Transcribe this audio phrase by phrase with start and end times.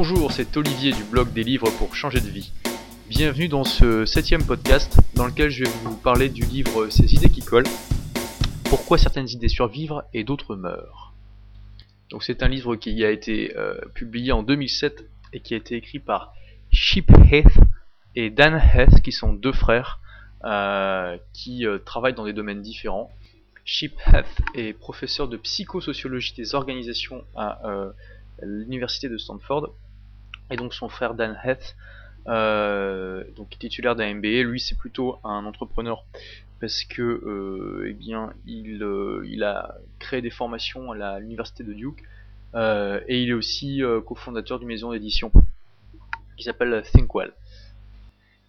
[0.00, 2.52] Bonjour, c'est Olivier du blog des livres pour changer de vie.
[3.08, 7.30] Bienvenue dans ce septième podcast dans lequel je vais vous parler du livre Ces idées
[7.30, 7.66] qui collent.
[8.70, 11.14] Pourquoi certaines idées survivent et d'autres meurent.
[12.20, 15.98] C'est un livre qui a été euh, publié en 2007 et qui a été écrit
[15.98, 16.32] par
[16.70, 17.58] Chip Heath
[18.14, 19.98] et Dan Heath qui sont deux frères
[20.44, 23.10] euh, qui euh, travaillent dans des domaines différents.
[23.64, 27.60] Chip Heath est professeur de psychosociologie des organisations à
[28.40, 29.74] l'université de Stanford.
[30.50, 31.76] Et donc son frère Dan Heath,
[32.26, 36.04] euh, donc titulaire d'un MBA, lui c'est plutôt un entrepreneur
[36.60, 41.72] parce que euh, eh bien il, euh, il a créé des formations à l'université de
[41.72, 42.02] Duke
[42.54, 45.30] et il est aussi cofondateur d'une maison d'édition
[46.36, 47.32] qui s'appelle Thinkwell.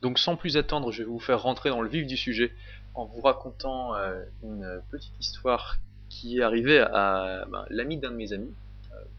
[0.02, 2.54] Donc sans plus attendre, je vais vous faire rentrer dans le vif du sujet
[2.96, 3.94] en vous racontant
[4.42, 8.54] une petite histoire qui est arrivée à ben, l'ami d'un de mes amis,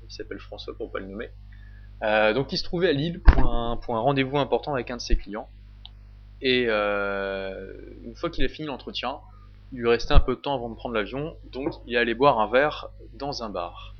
[0.08, 1.30] qui s'appelle François pour pas le nommer.
[2.02, 5.16] Euh, donc il se trouvait à Lille pour un, rendez-vous important avec un de ses
[5.16, 5.48] clients.
[6.40, 9.18] Et euh, une fois qu'il a fini l'entretien,
[9.72, 12.14] il lui restait un peu de temps avant de prendre l'avion, donc il est allé
[12.14, 13.94] boire un verre dans un bar.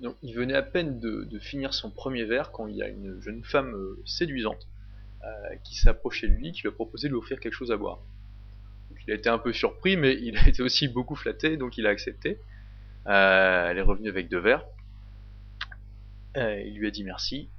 [0.00, 3.20] Donc il venait à peine de, finir son premier verre quand il y a une
[3.20, 4.66] jeune femme euh, séduisante
[5.64, 7.76] qui s'est approchée de lui, qui lui a proposé de lui offrir quelque chose à
[7.76, 7.98] boire.
[9.06, 11.86] il a été un peu surpris, mais il a été aussi beaucoup flatté, donc il
[11.86, 12.38] a accepté.
[13.04, 14.64] elle est revenue avec deux verres.
[16.36, 17.50] Euh, il lui a dit merci,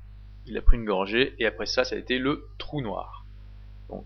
[0.45, 3.25] il a pris une gorgée, et après ça, ça a été le trou noir.
[3.89, 4.05] Donc,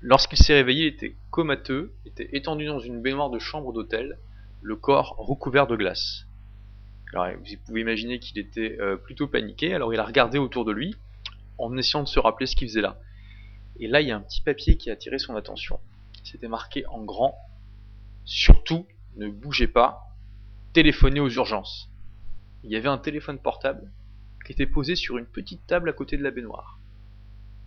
[0.00, 4.18] lorsqu'il s'est réveillé, il était comateux, était étendu dans une baignoire de chambre d'hôtel,
[4.62, 6.26] le corps recouvert de glace.
[7.12, 10.72] Alors, vous pouvez imaginer qu'il était euh, plutôt paniqué, alors il a regardé autour de
[10.72, 10.94] lui,
[11.58, 12.98] en essayant de se rappeler ce qu'il faisait là.
[13.80, 15.80] Et là, il y a un petit papier qui a attiré son attention.
[16.22, 17.36] C'était marqué en grand
[18.24, 20.00] Surtout, ne bougez pas,
[20.72, 21.90] téléphonez aux urgences
[22.64, 23.92] il y avait un téléphone portable
[24.44, 26.80] qui était posé sur une petite table à côté de la baignoire.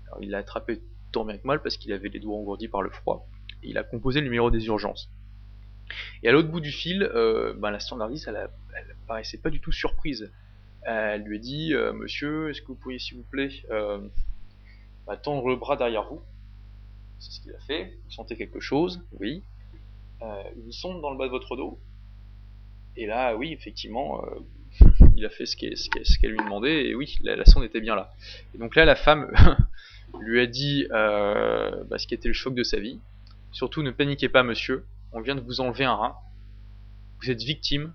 [0.08, 0.81] Alors, il l'a attrapé
[1.12, 3.28] tant bien que mal parce qu'il avait les doigts engourdis par le froid.
[3.63, 5.09] Et il a composé le numéro des urgences.
[6.24, 8.50] Et à l'autre bout du fil, euh, ben, la standardiste, elle,
[9.07, 10.31] paraissait pas du tout surprise.
[10.81, 14.07] Elle lui a dit euh, Monsieur, est-ce que vous pourriez, s'il vous plaît, euh,
[15.24, 16.22] tendre le bras derrière vous?
[17.19, 17.97] C'est ce qu'il a fait.
[18.06, 19.44] Vous sentez quelque chose Oui.
[20.22, 21.80] une sonde dans le bas de votre dos
[22.96, 24.24] Et là, oui, effectivement,
[25.17, 28.13] il a fait ce qu'elle lui demandait, et oui, la, sonde était bien là.
[28.53, 29.31] Et donc là, la femme
[30.19, 33.00] lui a dit euh, bah, ce qui était le choc de sa vie.
[33.51, 36.16] Surtout, ne paniquez pas, monsieur, on vient de vous enlever un rein.
[37.19, 37.94] Vous êtes victime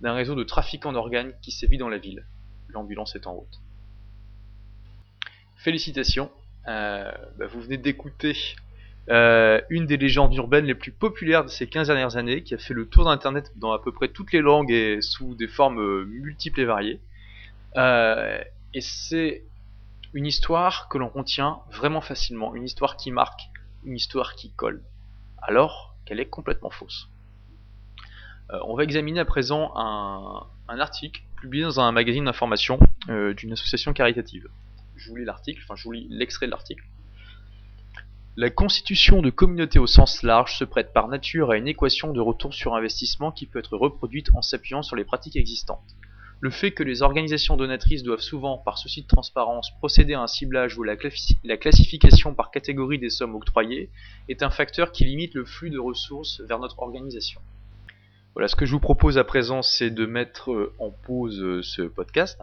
[0.00, 2.24] d'un réseau de trafiquants d'organes qui sévit dans la ville.
[2.68, 3.60] L'ambulance est en route.
[5.56, 6.30] Félicitations,
[6.68, 8.36] euh, bah, vous venez d'écouter
[9.10, 12.58] euh, une des légendes urbaines les plus populaires de ces 15 dernières années, qui a
[12.58, 15.80] fait le tour d'internet dans à peu près toutes les langues et sous des formes
[15.80, 17.00] euh, multiples et variées.
[17.76, 19.44] Euh, et c'est
[20.14, 23.50] une histoire que l'on retient vraiment facilement, une histoire qui marque,
[23.84, 24.82] une histoire qui colle,
[25.42, 27.08] alors qu'elle est complètement fausse.
[28.50, 32.78] on va examiner à présent un, un, article publié dans un magazine d'information
[33.08, 34.48] d'une association caritative.
[34.96, 36.84] Je vous lis l'article, enfin je vous lis l'extrait de l'article.
[38.36, 42.20] La constitution de communautés au sens large se prête par nature à une équation de
[42.20, 45.94] retour sur investissement qui peut être reproduite en s'appuyant sur les pratiques existantes.
[46.40, 50.26] Le fait que les organisations donatrices doivent souvent, par souci de transparence, procéder à un
[50.26, 50.96] ciblage ou la,
[51.44, 53.88] la classification par catégorie des sommes octroyées
[54.28, 57.40] est un facteur qui limite le flux de ressources vers notre organisation.
[58.34, 61.62] Voilà, ce que je vous propose à présent, c'est de mettre euh, en pause euh,
[61.62, 62.40] ce podcast,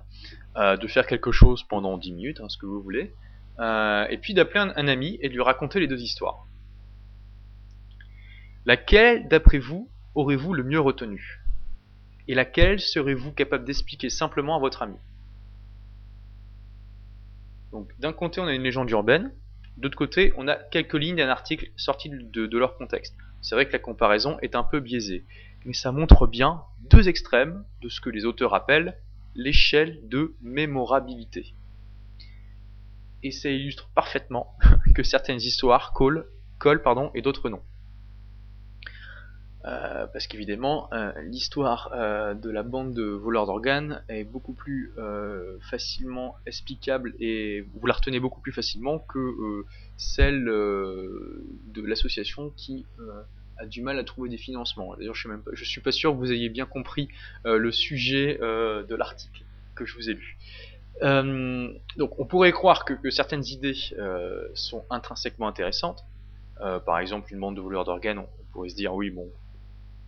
[0.56, 3.12] euh, de faire quelque chose pendant 10 minutes, hein, ce que vous voulez,
[3.61, 6.47] euh, et puis d'appeler un, ami et de lui raconter les deux histoires.
[8.66, 11.41] Laquelle, d'après vous, aurez-vous le mieux retenu?
[12.27, 14.97] Et laquelle serez-vous capable d'expliquer simplement à votre ami?
[17.71, 19.31] Donc d'un côté on a une légende urbaine,
[19.77, 23.16] d'autre côté on a quelques lignes d'un article sorti de, de leur contexte.
[23.41, 25.25] C'est vrai que la comparaison est un peu biaisée,
[25.65, 28.97] mais ça montre bien deux extrêmes de ce que les auteurs appellent
[29.36, 31.56] l'échelle de mémorabilité
[33.23, 34.56] et ça illustre parfaitement
[34.95, 36.27] que certaines histoires collent,
[36.59, 37.62] collent pardon, et d'autres non.
[39.65, 44.94] Euh, parce qu'évidemment, euh, l'histoire euh, de la bande de voleurs d'organes est beaucoup plus
[45.69, 49.65] facilement explicable et vous la retenez beaucoup plus facilement que
[49.97, 52.85] celle de l'association qui
[53.57, 54.95] a du mal à trouver des financements.
[54.95, 57.09] D'ailleurs, je ne suis pas sûr que vous ayez bien compris
[57.45, 59.44] le sujet de l'article
[59.75, 60.38] que je vous ai lu.
[61.03, 66.03] Euh, donc on pourrait croire que, certaines idées euh, sont intrinsèquement intéressantes.
[66.61, 69.29] Euh, par exemple, une bande de voleurs d'organes, on, pourrait se dire oui, bon,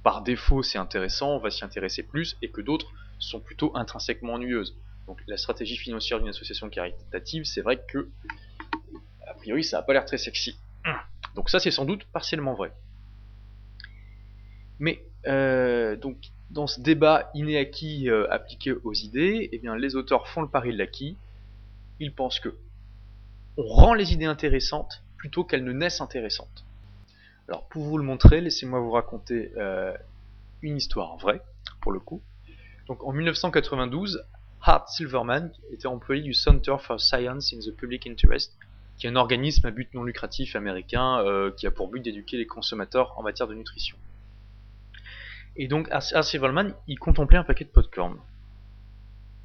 [0.03, 4.33] par défaut c'est intéressant, on va s'y intéresser plus, et que d'autres sont plutôt intrinsèquement
[4.33, 4.75] ennuyeuses.
[5.07, 8.09] donc la stratégie financière d'une association caritative, c'est vrai que,
[9.27, 10.59] a priori, ça n'a pas l'air très sexy.
[11.35, 12.73] Donc ça, c'est sans doute partiellement vrai.
[14.79, 16.17] Mais donc
[16.53, 20.71] dans ce débat inné-acquis euh, appliqué aux idées, eh bien, les auteurs font le pari
[20.71, 21.17] de l'acquis.
[21.99, 22.55] Ils pensent que
[23.57, 26.65] on rend les idées intéressantes plutôt qu'elles ne naissent intéressantes.
[27.47, 29.93] Alors pour vous le montrer, laissez-moi vous raconter euh,
[30.61, 31.41] une histoire vraie,
[31.81, 32.21] pour le coup.
[32.87, 34.23] Donc en 1992,
[34.61, 38.55] Hart Silverman était employé du Center for Science in the Public Interest,
[38.97, 41.23] qui est un organisme à but non lucratif américain
[41.57, 43.97] qui a pour but d'éduquer les consommateurs en matière de nutrition.
[45.55, 46.37] Et donc R.C.
[46.37, 48.17] Volman, il contemplait un paquet de popcorn.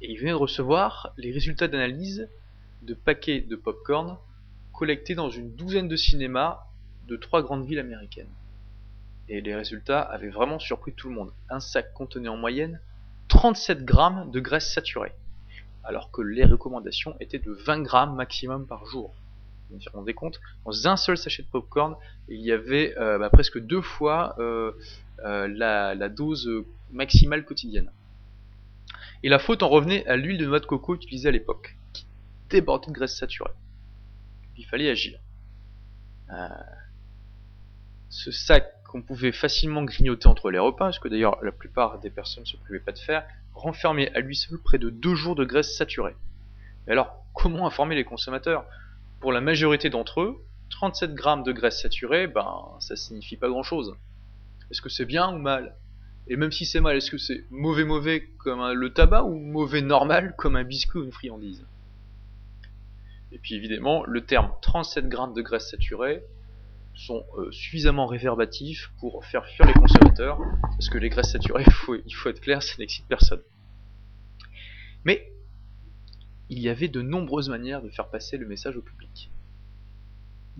[0.01, 2.29] Et il venait de recevoir les résultats d'analyse
[2.81, 4.17] de paquets de popcorn
[4.73, 6.63] collectés dans une douzaine de cinémas
[7.07, 8.29] de trois grandes villes américaines.
[9.27, 11.31] Et les résultats avaient vraiment surpris tout le monde.
[11.49, 12.79] Un sac contenait en moyenne
[13.27, 15.13] 37 grammes de graisse saturée,
[15.83, 19.13] alors que les recommandations étaient de 20 grammes maximum par jour.
[19.69, 21.95] Vous vous rendez compte Dans un seul sachet de popcorn,
[22.27, 24.71] il y avait euh, bah, presque deux fois euh,
[25.25, 26.49] euh, la, dose
[26.91, 27.91] maximale quotidienne.
[29.21, 32.05] Et la faute en revenait à l'huile de noix de coco utilisée à l'époque, qui
[32.49, 33.51] débordait de graisse saturée.
[34.57, 35.19] Il fallait agir.
[38.09, 42.09] Ce sac qu'on pouvait facilement grignoter entre les repas, ce que d'ailleurs la plupart des
[42.09, 45.35] personnes ne se privaient pas de faire, renfermait à lui seul près de deux jours
[45.35, 46.15] de graisse saturée.
[46.87, 48.65] Mais alors, comment informer les consommateurs?
[49.19, 53.63] Pour la majorité d'entre eux, 37 grammes de graisse saturée, ben, ça signifie pas grand
[53.63, 53.95] chose.
[54.71, 55.75] Est-ce que c'est bien ou mal?
[56.27, 59.81] Et même si c'est mal, est-ce que c'est mauvais mauvais comme le tabac ou mauvais
[59.81, 61.65] normal comme un biscuit ou une friandise?
[63.31, 66.23] Et puis évidemment, le terme 37 grammes de graisse saturée
[66.93, 71.73] sont euh, suffisamment réverbatifs pour faire fuir les consommateurs, parce que les graisses saturées, il
[71.85, 73.41] faut, il faut être clair, ça n'excite personne.
[75.05, 75.31] Mais
[76.49, 79.31] il y avait de nombreuses manières de faire passer le message au public.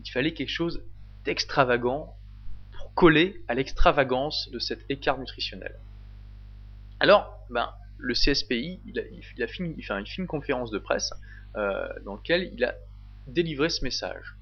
[0.03, 0.83] Il fallait quelque chose
[1.25, 2.15] d'extravagant
[2.95, 5.79] coller à l'extravagance de cet écart nutritionnel.
[6.99, 9.75] Alors, ben, le CSPI, il a, fait, une,
[10.17, 11.11] une conférence de presse
[11.55, 12.75] euh, dans laquelle il a
[13.27, 14.35] délivré ce message.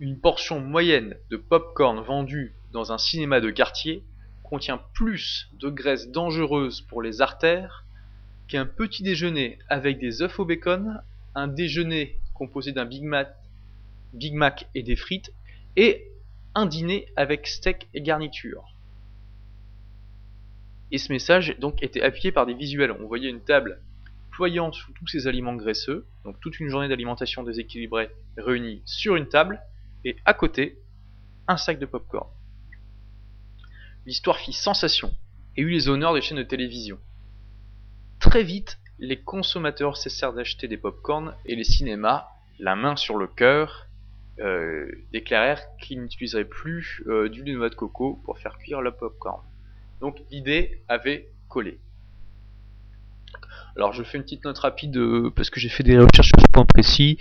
[0.00, 4.04] Une portion moyenne de pop-corn vendue dans un cinéma de quartier
[4.42, 7.84] contient plus de graisse dangereuse pour les artères
[8.48, 11.00] qu'un petit déjeuner avec des œufs au bacon,
[11.34, 15.32] un déjeuner composé d'un Big Mac, et des frites,
[15.76, 16.10] et
[16.54, 18.64] un dîner avec steak et garniture.
[20.90, 22.92] Et ce message donc était appuyé par des visuels.
[22.92, 23.82] On voyait une table
[24.30, 29.28] ployant sous tous ces aliments graisseux, donc toute une journée d'alimentation déséquilibrée réunie sur une
[29.28, 29.60] table,
[30.04, 30.78] et à côté,
[31.48, 32.30] un sac de popcorn.
[34.06, 35.14] L'histoire fit sensation
[35.56, 36.98] et eut les honneurs des chaînes de télévision.
[38.20, 42.26] Très vite, les consommateurs cessèrent d'acheter des popcorns et les cinémas,
[42.58, 43.88] la main sur le cœur,
[44.40, 48.92] euh, déclarèrent qu'ils n'utiliseraient plus euh, lait de noix de coco pour faire cuire le
[48.92, 49.42] popcorn.
[50.00, 51.78] Donc l'idée avait collé.
[53.76, 56.40] Alors je fais une petite note rapide euh, parce que j'ai fait des recherches sur
[56.40, 57.18] ce point précis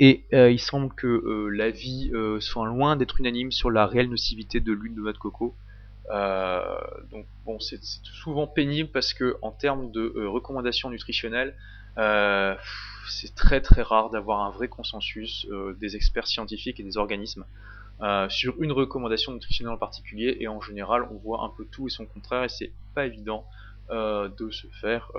[0.00, 4.94] et il semble que l'avis soit loin d'être unanime sur la réelle nocivité de l'huile
[4.94, 5.54] de noix de coco.
[6.10, 11.56] Donc bon, c'est souvent pénible parce que en termes de recommandations nutritionnelles,
[13.08, 17.44] c'est très très rare d'avoir un vrai consensus euh, des experts scientifiques et des organismes
[18.02, 21.86] euh, sur une recommandation nutritionnelle en particulier et en général on voit un peu tout
[21.86, 23.46] et son contraire et c'est pas évident
[23.90, 25.10] euh, de se faire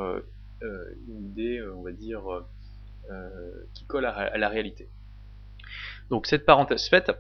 [0.62, 2.22] une idée on va dire
[3.74, 4.90] qui colle à, la réalité.
[6.10, 7.12] Donc cette parenthèse faite,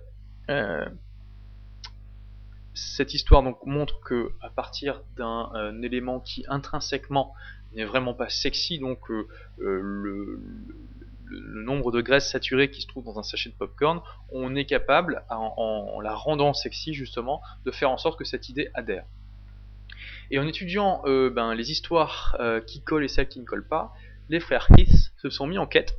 [2.75, 7.33] cette histoire donc montre que à partir d'un élément qui intrinsèquement
[7.73, 9.27] n'est vraiment pas sexy, donc euh,
[9.59, 10.41] euh, le,
[11.63, 14.01] nombre de graisses saturées qui se trouve dans un sachet de popcorn,
[14.31, 18.69] on est capable, en, la rendant sexy justement, de faire en sorte que cette idée
[18.75, 19.05] adhère.
[20.29, 23.93] Et en étudiant euh, ben, les histoires qui collent et celles qui ne collent pas,
[24.29, 25.97] les frères Heath se sont mis en quête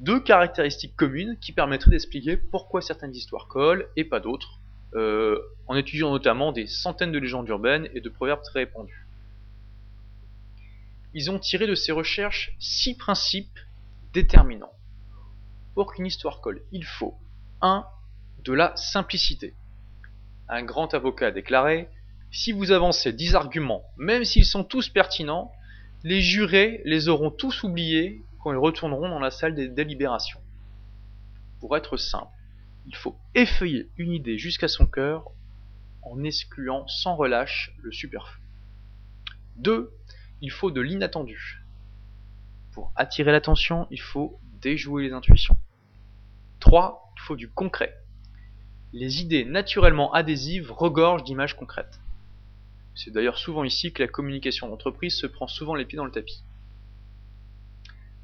[0.00, 4.60] de caractéristiques communes qui permettraient d'expliquer pourquoi certaines histoires collent et pas d'autres,
[4.94, 9.04] en étudiant notamment des centaines de légendes urbaines et de proverbes très répandus
[11.14, 13.58] ils ont tiré de ces recherches six principes
[14.12, 14.72] déterminants.
[15.74, 17.14] Pour qu'une histoire colle, il faut
[17.62, 17.86] 1.
[18.44, 19.54] De la simplicité.
[20.48, 21.88] Un grand avocat a déclaré
[22.30, 25.50] Si vous avancez 10 arguments, même s'ils sont tous pertinents,
[26.02, 30.40] les jurés les auront tous oubliés quand ils retourneront dans la salle des délibérations.
[31.60, 32.26] Pour être simple,
[32.86, 35.30] il faut effeuiller une idée jusqu'à son cœur
[36.02, 38.42] en excluant sans relâche le superflu.
[39.56, 39.90] 2
[40.44, 41.64] il faut de l'inattendu.
[42.72, 45.56] Pour attirer l'attention, il faut déjouer les intuitions.
[46.60, 47.12] 3.
[47.16, 47.96] Il faut du concret.
[48.92, 51.98] Les idées naturellement adhésives regorgent d'images concrètes.
[52.94, 56.10] C'est d'ailleurs souvent ici que la communication d'entreprise se prend souvent les pieds dans le
[56.10, 56.42] tapis.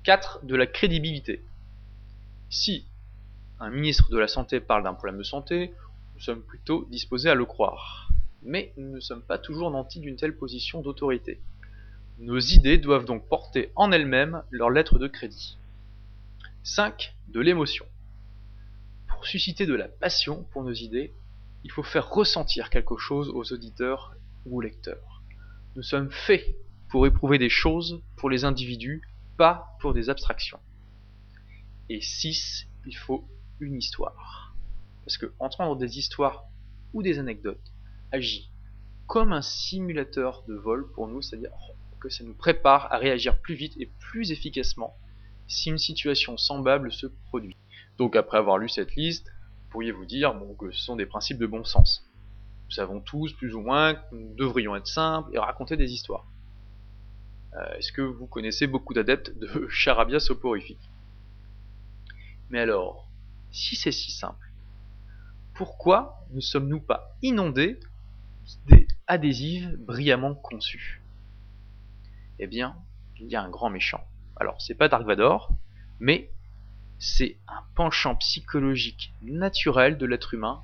[0.02, 0.45] 4.
[0.45, 1.43] De la crédibilité.
[2.50, 2.87] Si
[3.61, 5.73] un ministre de la Santé parle d'un problème de santé,
[6.14, 8.09] nous sommes plutôt disposés à le croire.
[8.43, 11.40] Mais nous ne sommes pas toujours nantis d'une telle position d'autorité.
[12.19, 15.59] Nos idées doivent donc porter en elles-mêmes leur lettre de crédit.
[16.62, 17.14] 5.
[17.29, 17.85] De l'émotion.
[19.09, 21.12] Pour susciter de la passion pour nos idées,
[21.62, 24.14] il faut faire ressentir quelque chose aux auditeurs
[24.47, 25.23] ou aux lecteurs.
[25.76, 26.47] Nous sommes faits
[26.88, 29.02] pour éprouver des choses pour les individus,
[29.37, 30.61] pas pour des abstractions.
[31.90, 32.67] Et 6.
[32.87, 33.29] Il faut
[33.61, 34.55] une histoire.
[35.05, 36.45] Parce que entendre des histoires
[36.93, 37.73] ou des anecdotes
[38.12, 38.50] agit
[39.07, 41.50] comme un simulateur de vol pour nous, c'est-à-dire
[42.00, 44.97] que ça nous prépare à réagir plus vite et plus efficacement
[45.49, 47.57] si une situation semblable se produit.
[47.99, 51.38] Donc après avoir lu cette liste, vous pourriez vous dire que ce sont des principes
[51.38, 52.09] de bon sens.
[52.67, 56.26] Nous savons tous, plus ou moins, que nous devrions être simples et raconter des histoires.
[57.55, 60.88] Euh, est-ce que vous connaissez beaucoup d'adeptes de charabia soporifique?
[62.49, 63.10] Mais alors,
[63.52, 64.50] si c'est si simple,
[65.54, 67.78] pourquoi ne sommes-nous pas inondés
[68.45, 71.02] d'idées adhésives brillamment conçues?
[72.38, 72.76] Eh bien,
[73.19, 74.02] il y a un grand méchant.
[74.37, 75.52] Alors, c'est pas Dark Vador,
[75.99, 76.30] mais
[76.99, 80.62] c'est un penchant psychologique naturel de l'être humain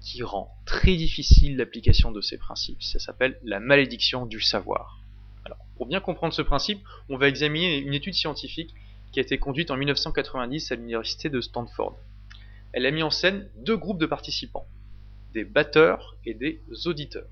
[0.00, 2.82] qui rend très difficile l'application de ces principes.
[2.82, 4.98] Ça s'appelle la malédiction du savoir.
[5.44, 8.74] Alors, pour bien comprendre ce principe, on va examiner une étude scientifique
[9.12, 11.96] qui a été conduite en 1990 à l'université de Stanford
[12.72, 14.66] elle a mis en scène deux groupes de participants,
[15.32, 17.28] des batteurs et des auditeurs.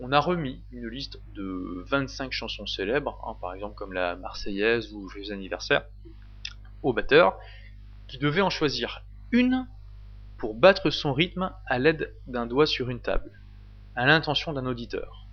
[0.00, 4.92] On a remis une liste de 25 chansons célèbres, hein, par exemple comme la Marseillaise
[4.92, 5.84] ou Joyeux anniversaire,
[6.82, 7.38] aux batteurs,
[8.08, 9.66] qui devaient en choisir une
[10.36, 13.30] pour battre son rythme à l'aide d'un doigt sur une table,
[13.94, 15.26] à l'intention d'un auditeur.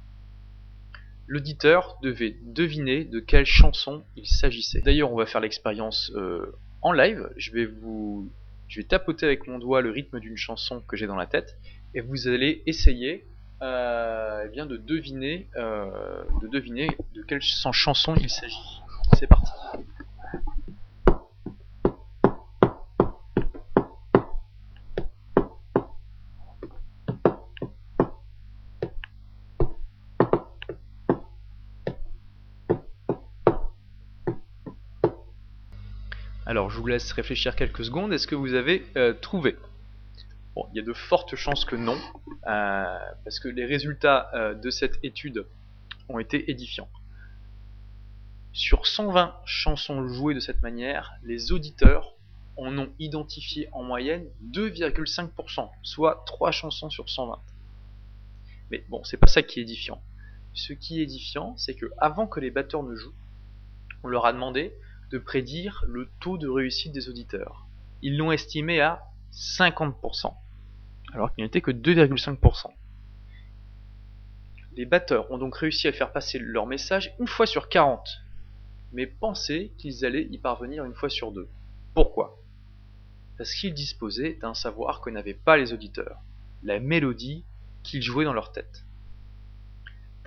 [1.28, 4.82] L'auditeur devait deviner de quelle chanson il s'agissait.
[4.82, 7.30] D'ailleurs, on va faire l'expérience euh, en live.
[7.38, 8.32] Je vais vous
[8.72, 11.58] je vais tapoter avec mon doigt le rythme d'une chanson que j'ai dans la tête
[11.94, 13.28] et vous allez essayer
[13.62, 18.82] euh, eh de deviner, euh, de deviner de quelle chanson il s'agit.
[19.20, 19.52] C'est parti.
[36.46, 38.12] Alors je vous laisse réfléchir quelques secondes.
[38.14, 39.58] Est-ce que vous avez euh, trouvé?
[40.56, 41.98] Bon, il y a de fortes chances que non,
[42.48, 45.46] euh, parce que les résultats euh, de cette étude
[46.10, 46.90] ont été édifiants.
[48.54, 52.16] Sur 120 chansons jouées de cette manière, les auditeurs
[52.58, 57.40] en ont identifié en moyenne 2,5%, soit 3 chansons sur 120.
[58.72, 60.02] Mais bon, c'est pas ça qui est édifiant.
[60.54, 63.16] Ce qui est édifiant, c'est que avant que les batteurs ne jouent,
[64.04, 64.74] on leur a demandé
[65.12, 67.68] de prédire le taux de réussite des auditeurs.
[68.02, 69.04] Ils l'ont estimé à
[69.34, 70.34] 50%,
[71.14, 72.72] alors qu'il n'était que 2,5%.
[74.74, 78.24] Les batteurs ont donc réussi à faire passer leur message une fois sur 40,
[78.94, 81.50] mais pensaient qu'ils allaient y parvenir une fois sur deux.
[81.94, 82.42] Pourquoi?
[83.38, 86.20] Parce qu'ils disposaient d'un savoir que n'avaient pas les auditeurs,
[86.64, 87.44] la mélodie
[87.84, 88.86] qu'ils jouaient dans leur tête.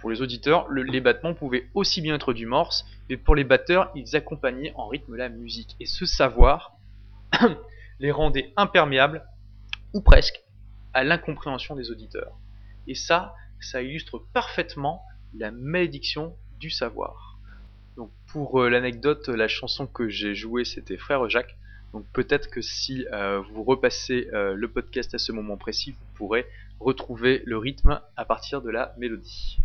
[0.04, 3.90] Pour les auditeurs, les battements pouvaient aussi bien être du morse, mais pour les batteurs,
[3.94, 5.76] ils accompagnaient en rythme la musique.
[5.80, 6.76] Et ce savoir
[8.00, 9.24] les rendait imperméables,
[9.94, 10.44] ou presque,
[10.92, 12.36] à l'incompréhension des auditeurs.
[12.86, 15.00] Et ça, ça illustre parfaitement
[15.34, 17.38] la malédiction du savoir.
[17.96, 21.56] Donc pour euh, l'anecdote, la chanson que j'ai jouée c'était Frère Jacques.
[21.94, 26.06] Donc peut-être que si euh, vous repassez euh, le podcast à ce moment précis, vous
[26.12, 26.46] pourrez
[26.78, 29.62] retrouver le rythme à partir de la mélodie.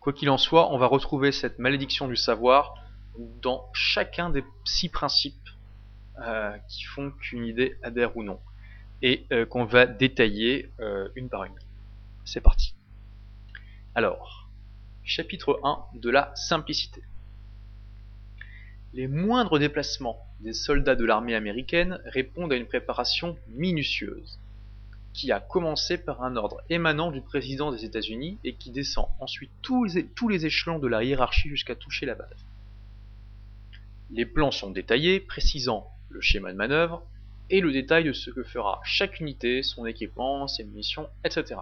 [0.00, 2.74] Quoi qu'il en soit, on va retrouver cette malédiction du savoir
[3.42, 5.34] dans chacun des six principes
[6.20, 8.40] euh, qui font qu'une idée adhère ou non,
[9.02, 11.58] et euh, qu'on va détailler euh, une par une.
[12.24, 12.74] C'est parti.
[13.94, 14.48] Alors,
[15.02, 17.02] chapitre 1 de la simplicité.
[18.94, 24.38] Les moindres déplacements des soldats de l'armée américaine répondent à une préparation minutieuse
[25.18, 29.50] qui a commencé par un ordre émanant du président des États-Unis et qui descend ensuite
[29.62, 32.46] tous les, échelons de la hiérarchie jusqu'à toucher la base.
[34.12, 37.02] Les plans sont détaillés, précisant le schéma de manœuvre
[37.50, 41.56] et le détail de ce que fera chaque unité, son équipement, ses munitions, etc.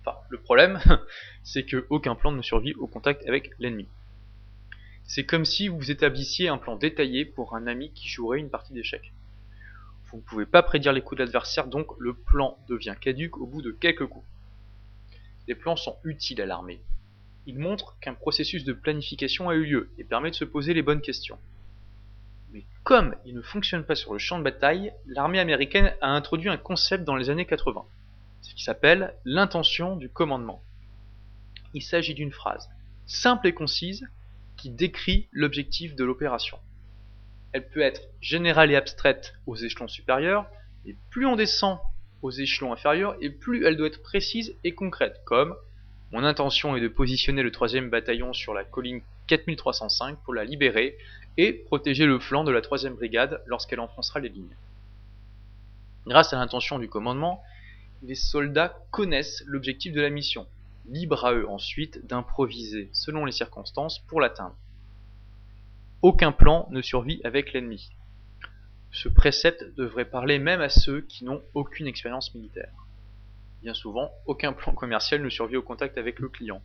[0.00, 0.80] Enfin, le problème,
[1.42, 3.88] c'est qu'aucun plan ne survit au contact avec l'ennemi.
[5.04, 8.72] C'est comme si vous établissiez un plan détaillé pour un ami qui jouerait une partie
[8.72, 9.12] d'échecs.
[10.12, 13.46] Vous ne pouvez pas prédire les coups de l'adversaire, donc le plan devient caduque au
[13.46, 14.26] bout de quelques coups.
[15.48, 16.82] Les plans sont utiles à l'armée.
[17.46, 20.82] Ils montrent qu'un processus de planification a eu lieu et permet de se poser les
[20.82, 21.38] bonnes questions.
[22.52, 26.50] Mais comme il ne fonctionne pas sur le champ de bataille, l'armée américaine a introduit
[26.50, 27.84] un concept dans les années 80,
[28.42, 30.62] ce qui s'appelle l'intention du commandement.
[31.72, 32.68] Il s'agit d'une phrase
[33.06, 34.06] simple et concise
[34.58, 36.58] qui décrit l'objectif de l'opération.
[37.52, 40.46] Elle peut être générale et abstraite aux échelons supérieurs,
[40.86, 41.78] et plus on descend
[42.22, 45.54] aux échelons inférieurs, et plus elle doit être précise et concrète, comme
[46.12, 50.98] mon intention est de positionner le 3 bataillon sur la colline 4305 pour la libérer
[51.38, 54.56] et protéger le flanc de la 3 brigade lorsqu'elle enfoncera les lignes.
[56.06, 57.42] Grâce à l'intention du commandement,
[58.02, 60.46] les soldats connaissent l'objectif de la mission,
[60.86, 64.56] libre à eux ensuite d'improviser selon les circonstances pour l'atteindre.
[66.02, 67.90] Aucun plan ne survit avec l'ennemi.
[68.90, 72.72] Ce précepte devrait parler même à ceux qui n'ont aucune expérience militaire.
[73.62, 76.60] Bien souvent, aucun plan commercial ne survit au contact avec le client.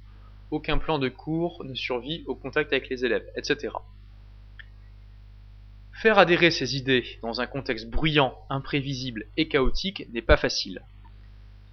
[0.49, 3.75] Aucun plan de cours ne survit au contact avec les élèves, etc.
[5.93, 10.81] Faire adhérer ces idées dans un contexte bruyant, imprévisible et chaotique n'est pas facile.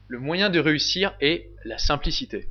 [0.09, 2.51] Le moyen de réussir est la simplicité.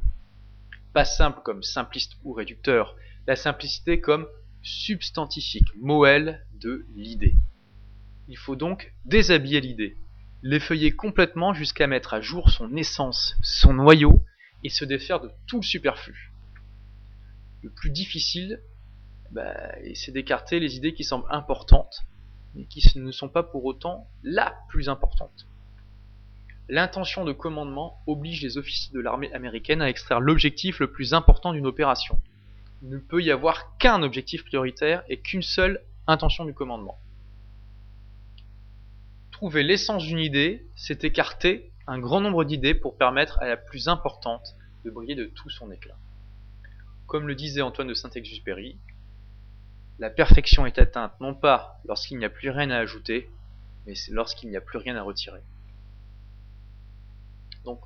[0.92, 2.96] Pas simple comme simpliste ou réducteur,
[3.28, 4.28] la simplicité comme
[4.64, 7.36] substantifique, moelle de l'idée.
[8.28, 9.98] Il faut donc déshabiller l'idée,
[10.42, 14.24] l'effeuiller complètement jusqu'à mettre à jour son essence, son noyau,
[14.64, 16.32] et se défaire de tout le superflu.
[17.62, 18.62] Le plus difficile,
[19.32, 22.02] bah, c'est d'écarter les idées qui semblent importantes,
[22.56, 25.48] mais qui ne sont pas pour autant la plus importante.
[26.70, 31.52] L'intention de commandement oblige les officiers de l'armée américaine à extraire l'objectif le plus important
[31.52, 32.22] d'une opération.
[32.84, 37.00] Ne peut y avoir qu'un objectif prioritaire et qu'une seule intention du commandement.
[39.32, 43.88] Trouver l'essence d'une idée, c'est écarter un grand nombre d'idées pour permettre à la plus
[43.88, 45.98] importante de briller de tout son éclat.
[47.08, 48.78] Comme le disait Antoine de Saint-Exupéry,
[50.00, 53.30] la perfection est atteinte non pas lorsqu'il n'y a plus rien à ajouter,
[53.86, 55.42] mais lorsqu'il n'y a plus rien à retirer.
[57.64, 57.80] Donc,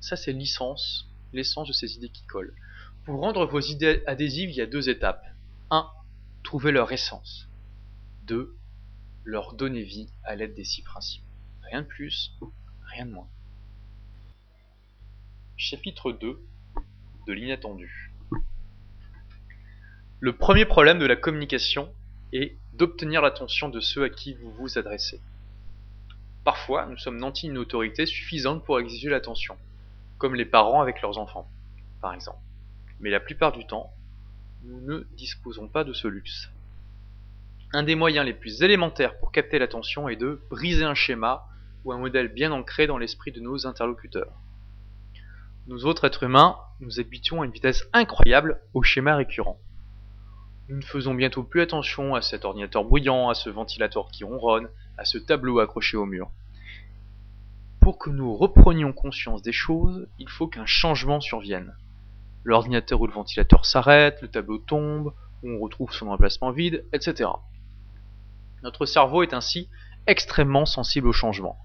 [0.00, 2.54] ça c'est l'essence, l'essence de ces idées qui collent.
[3.04, 5.24] Pour rendre vos idées adhésives, il y a deux étapes.
[5.70, 5.88] 1.
[6.42, 7.48] Trouver leur essence.
[8.24, 8.54] 2.
[9.24, 11.24] Leur donner vie à l'aide des six principes.
[11.62, 12.36] Rien de plus,
[12.82, 13.28] rien de moins.
[15.56, 16.40] Chapitre 2
[17.26, 18.12] de l'inattendu.
[20.18, 21.94] Le premier problème de la communication
[22.32, 25.20] est d'obtenir l'attention de ceux à qui vous vous adressez.
[26.44, 29.56] Parfois, nous sommes nantis d'une autorité suffisante pour exiger l'attention,
[30.18, 31.50] comme les parents avec leurs enfants,
[32.02, 32.40] par exemple.
[33.00, 33.92] Mais la plupart du temps,
[34.62, 36.50] nous ne disposons pas de ce luxe.
[37.72, 41.46] Un des moyens les plus élémentaires pour capter l'attention est de briser un schéma
[41.84, 44.32] ou un modèle bien ancré dans l'esprit de nos interlocuteurs.
[45.66, 49.60] Nous autres êtres humains, nous habituons à une vitesse incroyable aux schémas récurrents.
[50.68, 54.68] Nous ne faisons bientôt plus attention à cet ordinateur bruyant, à ce ventilateur qui ronronne,
[54.98, 56.30] à ce tableau accroché au mur.
[57.80, 61.74] Pour que nous reprenions conscience des choses, il faut qu'un changement survienne.
[62.44, 67.30] L'ordinateur ou le ventilateur s'arrête, le tableau tombe, on retrouve son emplacement vide, etc.
[68.62, 69.68] Notre cerveau est ainsi
[70.06, 71.58] extrêmement sensible au changement.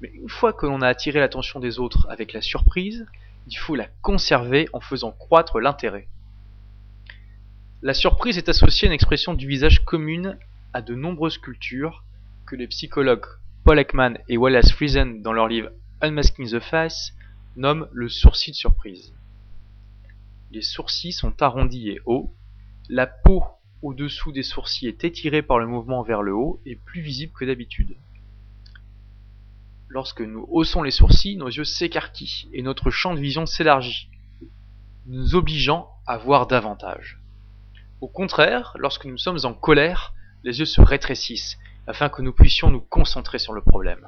[0.00, 3.06] Mais une fois que l'on a attiré l'attention des autres avec la surprise,
[3.46, 6.08] il faut la conserver en faisant croître l'intérêt.
[7.82, 10.38] La surprise est associée à une expression du visage commune
[10.72, 12.04] à de nombreuses cultures
[12.46, 13.26] que les psychologues
[13.64, 15.70] Paul Ekman et Wallace Friesen dans leur livre
[16.02, 17.12] Unmasking the Face
[17.56, 19.13] nomment le sourcil de surprise.
[20.54, 22.32] Les sourcils sont arrondis et hauts,
[22.88, 23.42] la peau
[23.82, 27.44] au-dessous des sourcils est étirée par le mouvement vers le haut et plus visible que
[27.44, 27.96] d'habitude.
[29.88, 34.08] Lorsque nous haussons les sourcils, nos yeux s'écarquillent et notre champ de vision s'élargit,
[35.06, 37.18] nous obligeant à voir davantage.
[38.00, 40.14] Au contraire, lorsque nous sommes en colère,
[40.44, 44.06] les yeux se rétrécissent afin que nous puissions nous concentrer sur le problème.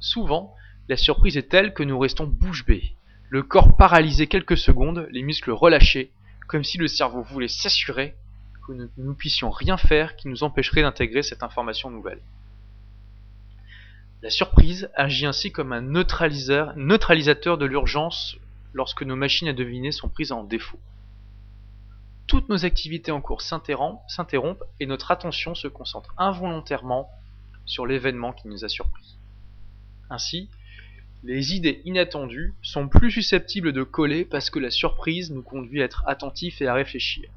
[0.00, 0.54] Souvent,
[0.90, 2.94] la surprise est telle que nous restons bouche bée,
[3.30, 6.12] le corps paralysé quelques secondes, les muscles relâchés,
[6.48, 8.14] comme si le cerveau voulait s'assurer
[8.66, 12.20] que nous ne puissions rien faire qui nous empêcherait d'intégrer cette information nouvelle.
[14.22, 18.36] La surprise agit ainsi comme un neutralisateur de l'urgence
[18.74, 20.78] lorsque nos machines à deviner sont prises en défaut
[22.30, 27.10] toutes nos activités en cours s'interrompent et notre attention se concentre involontairement
[27.66, 29.18] sur l'événement qui nous a surpris.
[30.10, 30.48] Ainsi,
[31.22, 35.84] les idées inattendues sont plus susceptibles de coller parce que la surprise nous conduit à
[35.84, 37.28] être attentifs et à réfléchir.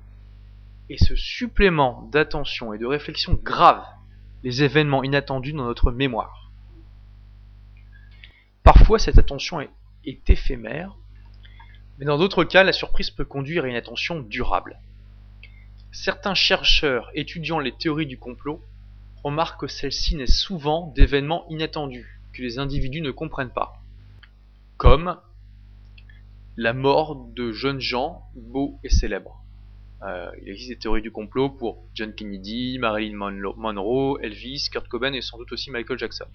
[0.89, 3.85] et ce supplément d'attention et de réflexion grave
[4.43, 6.51] les événements inattendus dans notre mémoire.
[8.63, 9.69] Parfois cette attention est,
[10.29, 10.95] éphémère,
[11.97, 14.79] mais dans d'autres cas la surprise peut conduire à une attention durable.
[15.91, 18.61] Certains chercheurs étudiant les théories du complot
[19.23, 23.81] remarquent que celle-ci naît souvent d'événements inattendus que les individus ne comprennent pas,
[24.77, 25.17] comme
[26.57, 29.39] la mort de jeunes gens beaux et célèbres.
[30.03, 35.13] Euh, il existe des théories du complot pour John Kennedy, Marilyn Monroe, Elvis, Kurt Cobain
[35.13, 36.25] et sans doute aussi Michael Jackson.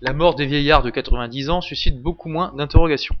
[0.00, 3.16] La mort des vieillards de 90 ans suscite beaucoup moins d'interrogations.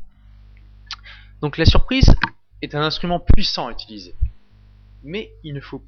[1.40, 2.14] Donc la surprise
[2.62, 4.14] est un instrument puissant à utiliser.
[5.04, 5.84] Mais il faut,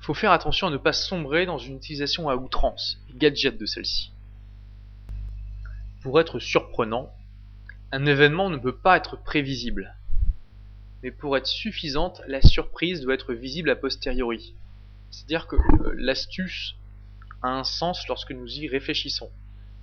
[0.00, 3.66] faut faire attention à ne pas sombrer dans une utilisation à outrance et gadget de
[3.66, 4.12] celle-ci.
[6.06, 7.12] Pour être surprenant,
[7.90, 9.96] un événement ne peut pas être prévisible.
[11.02, 14.54] Mais pour être suffisante, la surprise doit être visible a posteriori.
[15.10, 16.76] C'est-à-dire que euh, l'astuce
[17.42, 19.32] a un sens lorsque nous y réfléchissons.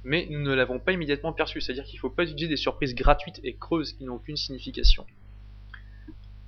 [0.06, 1.60] Mais nous ne l'avons pas immédiatement perçu.
[1.60, 5.06] C'est-à-dire qu'il ne faut pas utiliser des surprises gratuites et creuses qui n'ont aucune signification.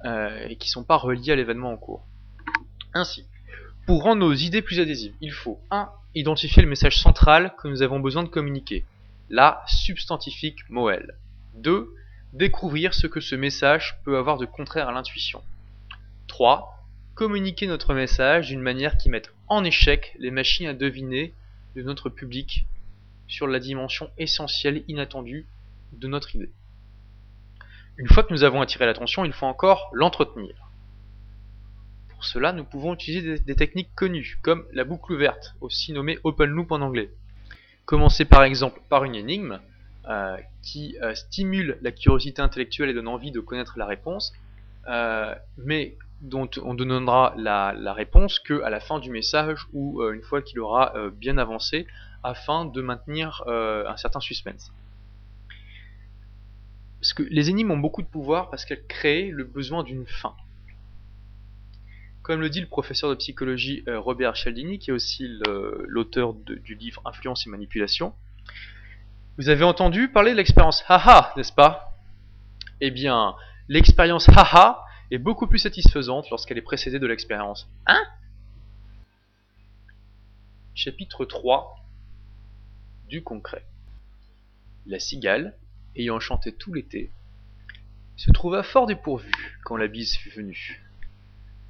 [0.05, 2.07] Euh, et qui ne sont pas reliées à l'événement en cours.
[2.93, 3.25] Ainsi,
[3.85, 5.89] pour rendre nos idées plus adhésives, il faut 1.
[6.15, 8.85] Identifier le message central que nous avons besoin de communiquer.
[9.29, 11.17] La substantifique Moël.
[11.55, 11.91] 2.
[12.33, 15.43] Découvrir ce que ce message peut avoir de contraire à l'intuition.
[16.27, 16.85] 3.
[17.15, 21.33] Communiquer notre message d'une manière qui mette en échec les machines à deviner
[21.75, 22.67] de notre public
[23.27, 25.47] sur la dimension essentielle inattendue
[25.93, 26.51] de notre idée.
[27.97, 30.53] Une fois que nous avons attiré l'attention, il faut encore l'entretenir.
[32.09, 36.49] Pour cela, nous pouvons utiliser des, techniques connues, comme la boucle ouverte, aussi nommée open
[36.49, 37.09] loop en anglais.
[37.85, 39.59] Commencer par exemple par une énigme,
[40.07, 44.33] euh, qui euh, stimule la curiosité intellectuelle et donne envie de connaître la réponse,
[44.87, 50.03] euh, mais dont on ne donnera la, la réponse qu'à la fin du message ou
[50.03, 51.87] une fois qu'il aura bien avancé
[52.23, 54.71] afin de maintenir un certain suspense.
[57.01, 60.35] Parce que les énigmes ont beaucoup de pouvoir parce qu'elles créent le besoin d'une fin.
[62.25, 65.29] Comme le dit le professeur de psychologie Robert Cialdini, qui est aussi
[65.85, 68.15] l'auteur du livre Influence et Manipulation,
[69.37, 71.95] vous avez entendu parler de l'expérience haha, n'est-ce pas?
[72.81, 73.35] Eh bien,
[73.67, 78.03] l'expérience haha est beaucoup plus satisfaisante lorsqu'elle est précédée de l'expérience hein?
[80.73, 81.75] Chapitre 3
[83.07, 83.67] Du concret.
[84.87, 85.55] La cigale,
[85.95, 87.11] ayant chanté tout l'été,
[88.17, 90.84] se trouva fort dépourvue quand la bise fut venue.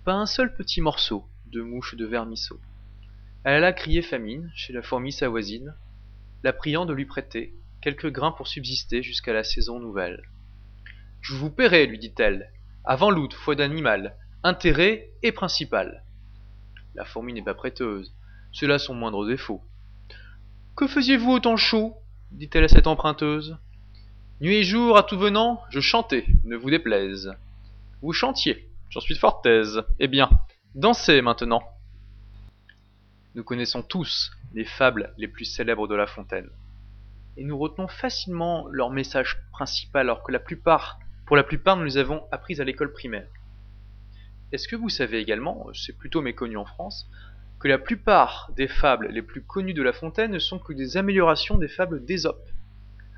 [0.06, 2.60] Pas un seul petit morceau de mouche de vermisseau.
[3.44, 5.74] Elle alla crier famine chez la fourmi sa voisine,
[6.44, 10.22] la priant de lui prêter quelques grains pour subsister jusqu'à la saison nouvelle.
[11.22, 12.52] Je vous paierai, lui dit-elle,
[12.84, 16.04] avant l'août, foi d'animal, intérêt et principal.
[16.94, 18.14] La fourmi n'est pas prêteuse,
[18.54, 19.64] c'est là son moindre défaut.
[20.76, 21.96] Que faisiez-vous autant chaud?
[22.30, 23.58] dit-elle à cette emprunteuse.
[24.40, 27.34] Nuit et jour, à tout venant, je chantais, ne vous déplaise.
[28.04, 29.84] Vous chantiez, j'en suis fort aise.
[30.00, 30.30] Eh bien,
[30.74, 31.62] dansez maintenant.
[33.36, 36.50] Nous connaissons tous les fables les plus célèbres de La Fontaine.
[37.36, 41.84] Et nous retenons facilement leur message principal alors que la plupart, pour la plupart nous
[41.84, 43.28] les avons apprises à l'école primaire.
[44.54, 47.10] Est-ce que vous savez également, c'est plutôt méconnu en France,
[47.60, 50.96] que la plupart des fables les plus connues de La Fontaine ne sont que des
[50.96, 52.48] améliorations des fables d'Ésope,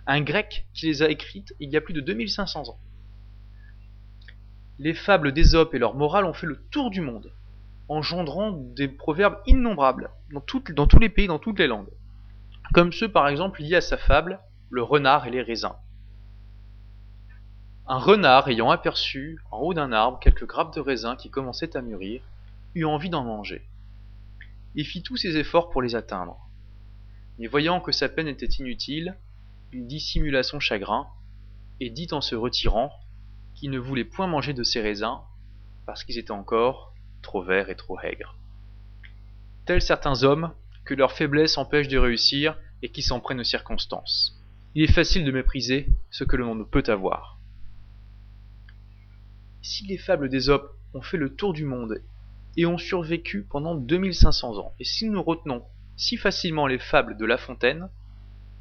[0.07, 2.79] un grec qui les a écrites il y a plus de 2500 ans.
[4.79, 7.33] Les fables d'Ésope et leur morale ont fait le tour du monde,
[7.89, 10.43] engendrant des proverbes innombrables dans,
[10.75, 11.91] dans tous les pays, dans toutes les langues.
[12.73, 15.75] Comme ceux par exemple liés à sa fable, le renard et les raisins.
[17.87, 21.81] Un renard ayant aperçu en haut d'un arbre quelques grappes de raisins qui commençaient à
[21.81, 22.21] mûrir,
[22.75, 23.65] eut envie d'en manger,
[24.75, 26.37] et fit tous ses efforts pour les atteindre.
[27.39, 29.15] Mais voyant que sa peine était inutile,
[29.71, 31.07] il dissimula son chagrin,
[31.79, 32.91] et dit en se retirant
[33.57, 35.19] qu'il ne voulait point manger de ces raisins,
[35.87, 36.93] parce qu'ils étaient encore
[37.23, 38.37] trop verts et trop aigres.
[39.65, 40.53] Tels certains hommes,
[40.85, 44.39] que leur faiblesse empêche de réussir et qui s'en prennent aux circonstances.
[44.75, 47.39] Il est facile de mépriser ce que l'on ne peut avoir.
[49.63, 52.03] Si les fables d'Ésope ont fait le tour du monde
[52.55, 55.65] et ont survécu pendant 2500 ans, et si nous retenons
[55.97, 57.89] si facilement les fables de La Fontaine,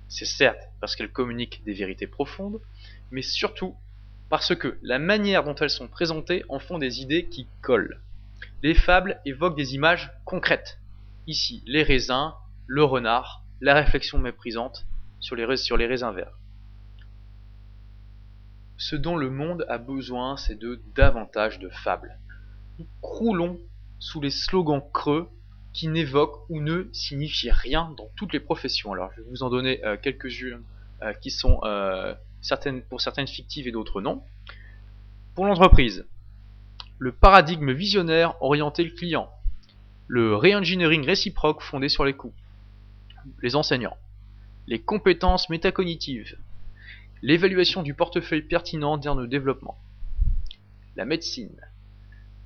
[0.08, 2.60] c'est certes parce qu'elles communiquent des vérités profondes,
[3.10, 3.76] mais surtout
[4.28, 8.00] parce que la manière dont elles sont présentées en font des idées qui collent.
[8.62, 10.78] Les fables évoquent des images concrètes.
[11.26, 12.32] Ici, les raisins,
[12.66, 14.86] le renard, la réflexion méprisante
[15.20, 15.44] sur les,
[15.86, 16.38] raisins verts.
[18.76, 22.18] Ce dont le monde a besoin, c'est de davantage de fables.
[22.78, 23.58] Nous croulons
[23.98, 25.28] sous les slogans creux
[25.72, 28.92] qui n'évoquent ou ne signifient rien dans toutes les professions.
[28.92, 30.62] Alors je vais vous en donner euh, quelques-unes
[31.02, 32.14] euh, qui sont euh,
[32.88, 34.22] pour certaines fictives et d'autres non.
[35.34, 36.06] Pour l'entreprise,
[36.98, 39.30] le paradigme visionnaire orienté le client,
[40.08, 42.34] le re-engineering réciproque fondé sur les coûts,
[43.42, 43.96] les enseignants,
[44.66, 46.38] les compétences métacognitives,
[47.22, 49.78] l'évaluation du portefeuille pertinent dans développement,
[50.96, 51.60] la médecine,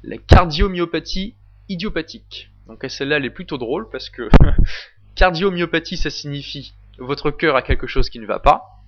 [0.02, 1.34] la cardiomyopathie
[1.68, 2.50] idiopathique.
[2.66, 4.28] Donc celle-là, elle est plutôt drôle parce que
[5.14, 8.79] cardiomyopathie, ça signifie votre cœur a quelque chose qui ne va pas.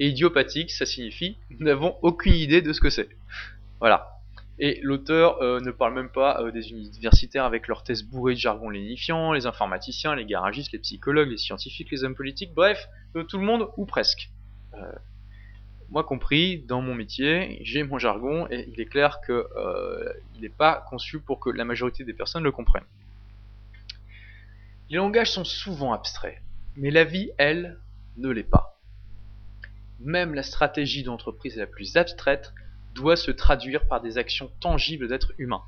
[0.00, 3.08] Et idiopathique, ça signifie nous n'avons aucune idée de ce que c'est.
[3.80, 4.18] Voilà.
[4.60, 8.40] Et l'auteur euh, ne parle même pas euh, des universitaires avec leurs tests bourrés de
[8.40, 13.22] jargon lénifiant, les informaticiens, les garagistes, les psychologues, les scientifiques, les hommes politiques, bref, de
[13.22, 14.30] tout le monde ou presque.
[14.74, 14.92] Euh,
[15.90, 20.84] moi compris, dans mon métier, j'ai mon jargon et il est clair qu'il n'est pas
[20.90, 22.82] conçu pour que la majorité des personnes le comprennent.
[24.90, 26.42] Les langages sont souvent abstraits,
[26.76, 27.78] mais la vie, elle,
[28.16, 28.77] ne l'est pas.
[30.00, 32.52] Même la stratégie d'entreprise la plus abstraite
[32.94, 35.64] doit se traduire par des actions tangibles d'êtres humains.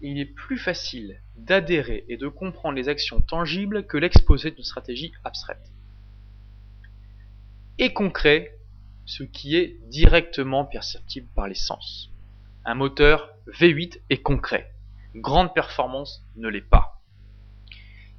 [0.00, 5.12] Il est plus facile d'adhérer et de comprendre les actions tangibles que l'exposé d'une stratégie
[5.24, 5.72] abstraite.
[7.78, 8.58] Et concret,
[9.06, 12.10] ce qui est directement perceptible par les sens.
[12.64, 14.72] Un moteur V8 est concret.
[15.14, 17.02] Grande performance ne l'est pas.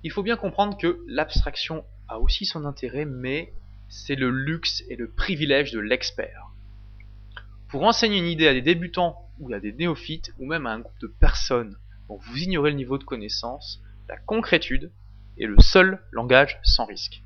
[0.04, 3.54] Il faut bien comprendre que l'abstraction a aussi son intérêt, mais
[3.96, 6.48] c'est le luxe et le privilège de l'expert.
[7.70, 10.80] Pour enseigner une idée à des débutants ou à des néophytes, ou même à un
[10.80, 11.78] groupe de personnes
[12.10, 14.92] dont vous ignorez le niveau de connaissance, la concrétude
[15.38, 17.22] est le seul langage sans risque.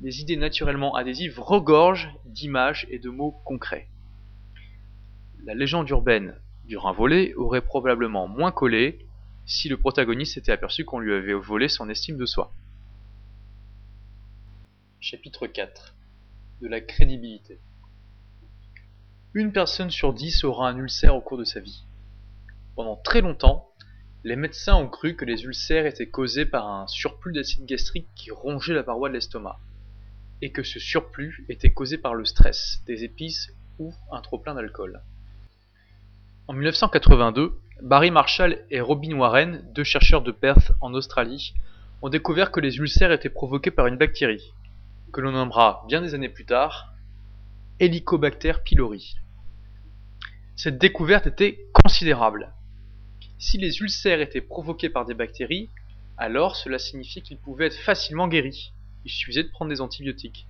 [0.00, 3.88] Les idées naturellement adhésives regorgent d'images et de mots concrets.
[5.44, 9.06] La légende urbaine du rein volé aurait probablement moins collé
[9.44, 12.52] si le protagoniste s'était aperçu qu'on lui avait volé son estime de soi.
[14.98, 15.94] Chapitre 4
[16.62, 17.60] De la crédibilité
[19.34, 21.84] Une personne sur dix aura un ulcère au cours de sa vie.
[22.74, 23.70] Pendant très longtemps,
[24.24, 28.30] les médecins ont cru que les ulcères étaient causés par un surplus d'acide gastrique qui
[28.30, 29.58] rongeait la paroi de l'estomac,
[30.40, 35.02] et que ce surplus était causé par le stress, des épices ou un trop-plein d'alcool.
[36.48, 41.52] En 1982, Barry Marshall et Robin Warren, deux chercheurs de Perth en Australie,
[42.00, 44.54] ont découvert que les ulcères étaient provoqués par une bactérie,
[45.12, 46.92] que l'on nommera bien des années plus tard
[47.78, 49.16] Helicobacter pylori.
[50.56, 52.54] Cette découverte était considérable.
[53.38, 55.68] Si les ulcères étaient provoqués par des bactéries,
[56.16, 58.72] alors cela signifiait qu'ils pouvaient être facilement guéris.
[59.04, 60.48] Il suffisait de prendre des antibiotiques.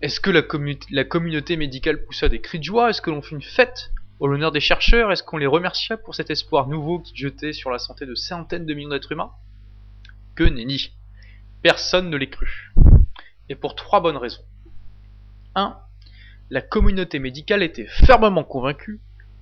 [0.00, 2.90] Est-ce que la, communauté médicale poussa des cris de joie?
[2.90, 6.14] Est-ce que l'on fit une fête au l'honneur des chercheurs, est-ce qu'on les remercia pour
[6.14, 9.32] cet espoir nouveau qui jetait sur la santé de centaines de millions d'êtres humains?
[10.34, 10.92] Que nenni
[11.62, 12.50] Personne ne les crut.
[13.50, 14.44] Et pour trois bonnes raisons.
[15.56, 15.76] 1.
[16.50, 19.00] La communauté médicale était fermement convaincue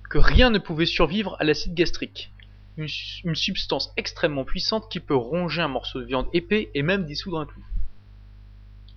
[0.09, 2.31] que rien ne pouvait survivre à l'acide gastrique,
[2.77, 2.87] une,
[3.35, 7.45] substance extrêmement puissante qui peut ronger un morceau de viande épais et même dissoudre un
[7.45, 7.63] clou.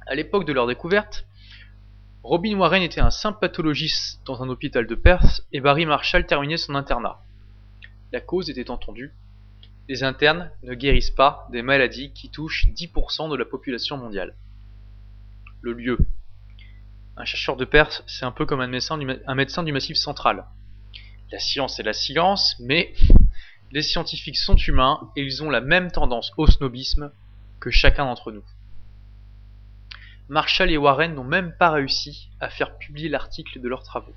[0.07, 1.27] À l'époque de leur découverte,
[2.23, 6.57] Robin Warren était un simple pathologiste dans un hôpital de Perth et Barry Marshall terminait
[6.57, 7.23] son internat.
[8.13, 9.13] La cause était entendue.
[9.91, 14.35] Les internes ne guérissent pas des maladies qui touchent 10% de la population mondiale.
[15.63, 15.99] Le lieu.
[17.17, 19.97] Un chercheur de Perth, c'est un peu comme un médecin, du, un médecin du massif
[19.97, 20.45] central.
[21.31, 22.93] La science est la science, mais
[23.71, 27.13] les scientifiques sont humains et ils ont la même tendance au snobisme
[27.61, 28.45] que chacun d'entre nous.
[30.29, 34.17] Marshall et Warren n'ont même pas réussi à faire publier l'article de leurs travaux.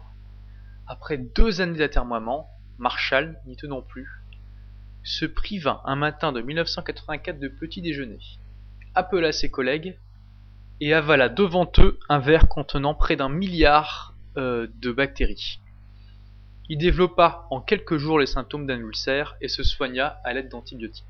[0.88, 4.10] Après deux années d'atermoiement, Marshall, n'y tenant plus,
[5.04, 8.20] se priva un matin de 1984 de petit déjeuner,
[8.96, 10.00] appela ses collègues
[10.82, 15.60] et avala devant eux un verre contenant près d'un milliard euh, de bactéries.
[16.68, 21.06] Il développa en quelques jours les symptômes d'un ulcère et se soigna à l'aide d'antibiotiques.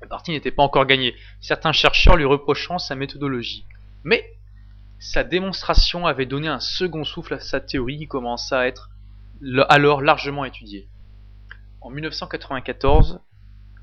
[0.00, 3.66] La partie n'était pas encore gagnée, certains chercheurs lui reprochant sa méthodologie.
[4.02, 4.24] Mais
[4.98, 8.90] sa démonstration avait donné un second souffle à sa théorie qui commença à être
[9.68, 10.88] alors largement étudiée.
[11.82, 13.20] En 1994,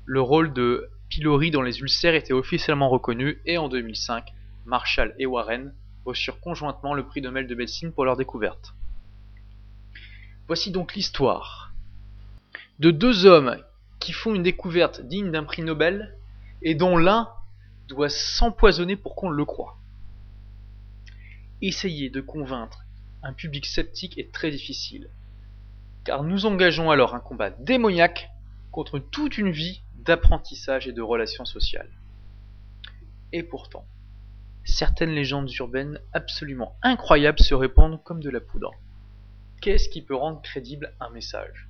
[0.04, 4.32] le rôle de pylori dans les ulcères était officiellement reconnu et en 2005,
[4.66, 8.74] Marshall et Warren reçurent conjointement le prix Nobel de médecine pour leur découverte.
[10.46, 11.72] Voici donc l'histoire
[12.78, 13.58] de deux hommes
[13.98, 16.16] qui font une découverte digne d'un prix Nobel
[16.62, 17.28] et dont l'un
[17.88, 19.78] doit s'empoisonner pour qu'on le croie.
[21.60, 22.84] Essayer de convaincre
[23.22, 25.10] un public sceptique est très difficile,
[26.04, 28.30] car nous engageons alors un combat démoniaque
[28.70, 31.90] contre toute une vie d'apprentissage et de relations sociales.
[33.34, 33.86] Et pourtant,
[34.64, 38.72] certaines légendes urbaines absolument incroyables se répandent comme de la poudre.
[39.60, 41.68] Qu'est-ce qui peut rendre crédible un message?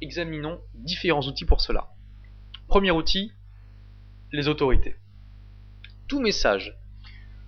[0.00, 1.88] Examinons différents outils pour cela.
[2.68, 3.32] Premier outil,
[4.30, 4.94] les autorités.
[6.06, 6.78] Tout message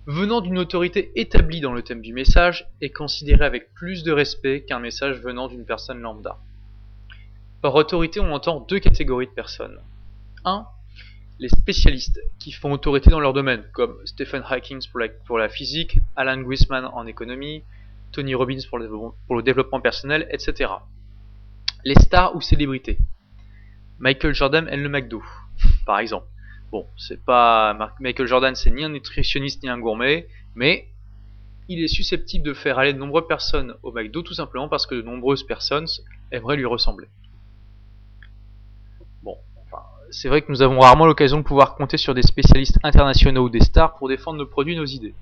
[0.05, 4.65] venant d'une autorité établie dans le thème du message est considéré avec plus de respect
[4.65, 6.39] qu'un message venant d'une personne lambda.
[7.61, 9.79] Par autorité, on entend deux catégories de personnes.
[10.45, 10.65] 1.
[11.39, 14.79] Les spécialistes qui font autorité dans leur domaine, comme Stephen Hawking
[15.25, 17.63] pour la, physique, Alan Grisman en économie,
[18.11, 20.71] Tony Robbins pour le, développement personnel, etc.
[21.83, 22.99] Les stars ou célébrités.
[23.99, 25.23] Michael Jordan et le McDo,
[25.85, 26.27] par exemple.
[26.71, 30.87] Bon, c'est pas Michael Jordan, c'est ni un nutritionniste ni un gourmet, mais
[31.67, 34.95] il est susceptible de faire aller de nombreuses personnes au McDo tout simplement parce que
[34.95, 35.87] de nombreuses personnes
[36.31, 37.07] aimeraient lui ressembler.
[40.13, 43.49] C'est vrai que nous avons rarement l'occasion de pouvoir compter sur des spécialistes internationaux ou
[43.49, 45.15] des stars pour défendre nos produits, nos idées.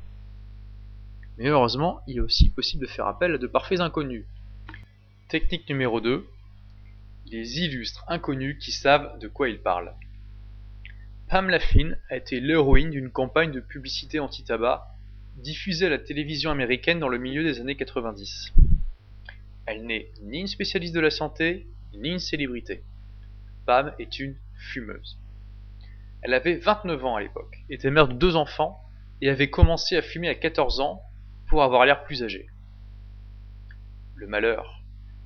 [1.38, 4.26] Mais heureusement, il est aussi possible de faire appel à de parfaits inconnus.
[5.30, 6.28] Technique numéro 2.
[7.28, 9.94] Les illustres inconnus qui savent de quoi ils parlent.
[11.30, 14.86] Pam Laughlin a été l'héroïne d'une campagne de publicité anti-tabac
[15.38, 18.52] diffusée à la télévision américaine dans le milieu des années 90.
[19.68, 22.84] Elle n'est ni une spécialiste de la santé, ni une célébrité.
[23.66, 25.18] Pam est une fumeuse.
[26.22, 28.84] Elle avait 29 ans à l'époque, était mère de deux enfants
[29.22, 31.02] et avait commencé à fumer à 14 ans
[31.48, 32.48] pour avoir l'air plus âgée.
[34.16, 34.82] Le malheur,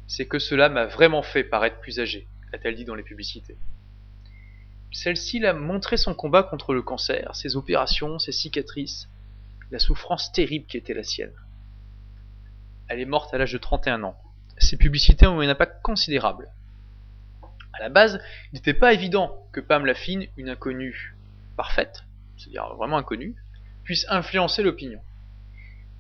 [0.07, 3.57] c'est que cela m'a vraiment fait paraître plus âgée, a-t-elle dit dans les publicités.
[4.91, 9.09] Celle-ci l'a montré son combat contre le cancer, ses opérations, ses cicatrices,
[9.71, 11.33] la souffrance terrible qui était la sienne.
[12.87, 14.17] Elle est morte à l'âge de 31 ans.
[14.57, 16.49] Ses publicités ont eu un impact considérable.
[17.75, 21.13] À la base, il n'était pas évident que Pam Laffine, une inconnue
[21.57, 22.03] parfaite,
[22.37, 23.35] c'est-à-dire vraiment inconnue,
[23.83, 25.01] puisse influencer l'opinion.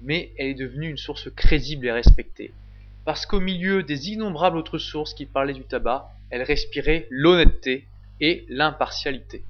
[0.01, 2.53] Mais elle est devenue une source crédible et respectée,
[3.03, 7.87] parce qu'au milieu des innombrables autres sources qui parlaient du tabac, elle respirait l'honnêteté
[8.21, 9.43] et l'impartialité.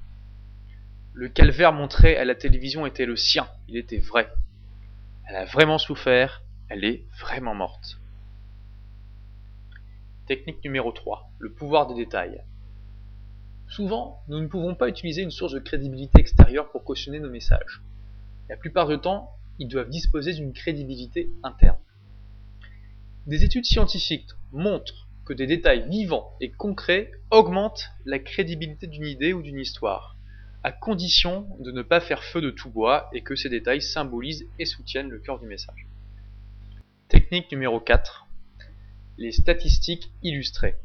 [1.14, 4.28] Le calvaire montré à la télévision était le sien, il était vrai.
[5.28, 7.98] Elle a vraiment souffert, elle est vraiment morte.
[10.26, 12.42] Technique numéro 3, le pouvoir des détails.
[13.68, 17.80] Souvent, nous ne pouvons pas utiliser une source de crédibilité extérieure pour cautionner nos messages.
[18.48, 21.78] La plupart du temps, ils doivent disposer d'une crédibilité interne.
[23.28, 29.32] Des études scientifiques montrent que des détails vivants et concrets augmentent la crédibilité d'une idée
[29.32, 30.16] ou d'une histoire,
[30.64, 34.48] à condition de ne pas faire feu de tout bois et que ces détails symbolisent
[34.58, 35.86] et soutiennent le cœur du message.
[37.08, 38.25] Technique numéro 4.
[39.18, 40.76] Les statistiques illustrées.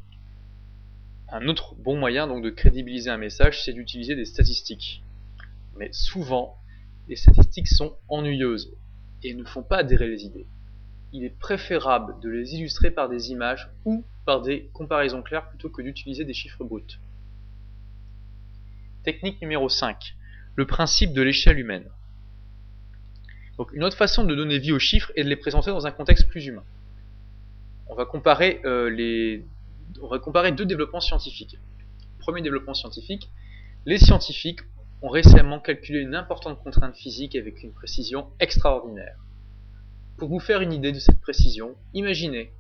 [1.29, 5.03] Un autre bon moyen donc de crédibiliser un message, c'est d'utiliser des statistiques.
[5.77, 6.57] Mais souvent,
[7.07, 8.73] les statistiques sont ennuyeuses
[9.23, 10.47] et ne font pas adhérer les idées
[11.13, 15.69] il est préférable de les illustrer par des images ou par des comparaisons claires plutôt
[15.69, 16.99] que d'utiliser des chiffres bruts.
[19.03, 20.15] Technique numéro 5.
[20.55, 21.89] Le principe de l'échelle humaine.
[23.73, 26.27] Une autre façon de donner vie aux chiffres est de les présenter dans un contexte
[26.27, 26.63] plus humain.
[27.91, 29.41] On va comparer, euh.
[30.01, 31.59] On va comparer deux développements scientifiques.
[32.19, 33.29] Premier développement scientifique,
[33.85, 34.61] les scientifiques
[35.01, 39.17] ont récemment calculé une importante contrainte physique avec une précision extraordinaire.
[40.17, 42.53] Pour vous faire une idée de cette précision, imaginez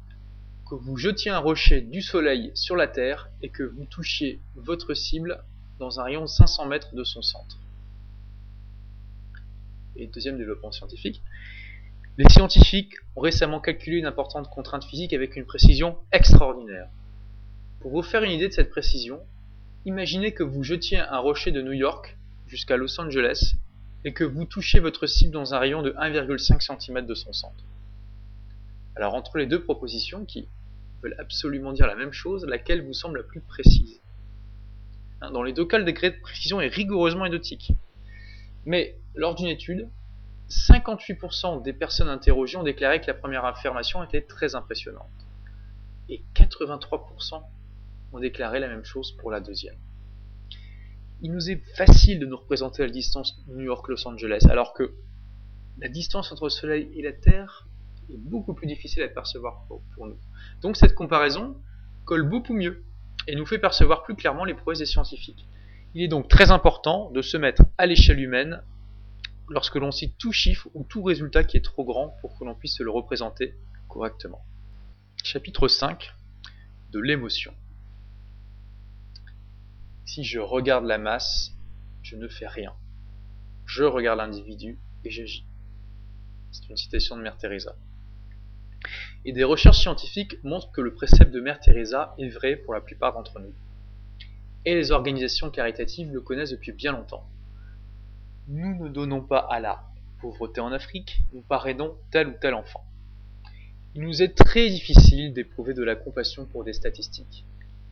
[0.69, 4.93] que vous jetiez un rocher du soleil sur la Terre et que vous touchiez votre
[4.93, 5.45] cible
[5.79, 7.57] dans un rayon de 500 mètres de son centre.
[9.95, 11.23] Et deuxième développement scientifique,
[12.17, 16.89] les scientifiques ont récemment calculé une importante contrainte physique avec une précision extraordinaire.
[17.79, 19.19] Pour vous faire une idée de cette précision,
[19.85, 22.17] imaginez que vous jetiez un rocher de New York
[22.47, 23.55] jusqu'à Los Angeles
[24.03, 27.63] et que vous touchez votre cible dans un rayon de 1,5 cm de son centre.
[28.95, 30.49] Alors entre les deux propositions qui
[31.01, 34.01] veulent absolument dire la même chose, laquelle vous semble la plus précise?
[35.21, 37.71] Hein, Dans les deux cas, le degré de précision est rigoureusement identique.
[38.65, 39.89] Mais lors d'une étude,
[40.51, 45.09] 58% des personnes interrogées ont déclaré que la première affirmation était très impressionnante.
[46.09, 47.41] Et 83%
[48.13, 49.77] ont déclaré la même chose pour la deuxième
[51.21, 54.93] il nous est facile de nous représenter la distance New York-Los Angeles, alors que
[55.79, 57.67] la distance entre le Soleil et la Terre
[58.09, 60.17] est beaucoup plus difficile à percevoir pour, nous.
[60.61, 61.55] Donc cette comparaison
[62.05, 62.83] colle beaucoup mieux
[63.27, 65.47] et nous fait percevoir plus clairement les prouesses des scientifiques.
[65.93, 68.63] Il est donc très important de se mettre à l'échelle humaine
[69.51, 72.55] lorsque l'on cite tout chiffre ou tout résultat qui est trop grand pour que l'on
[72.55, 73.53] puisse se le représenter
[73.89, 74.41] correctement.
[75.23, 76.13] Chapitre 5
[76.91, 77.53] de l'émotion.
[80.05, 81.51] Si je regarde la masse,
[82.01, 82.73] je ne fais rien.
[83.65, 85.45] Je regarde l'individu et j'agis.
[86.51, 87.75] C'est une citation de Mère Teresa.
[89.25, 92.81] Et des recherches scientifiques montrent que le précepte de Mère Teresa est vrai pour la
[92.81, 93.53] plupart d'entre nous.
[94.65, 97.30] Et les organisations caritatives le connaissent depuis bien longtemps.
[98.47, 99.83] Nous ne donnons pas à la
[100.19, 102.83] pauvreté en Afrique, nous parrainons tel ou tel enfant.
[103.95, 107.45] Il nous est très difficile d'éprouver de la compassion pour des statistiques.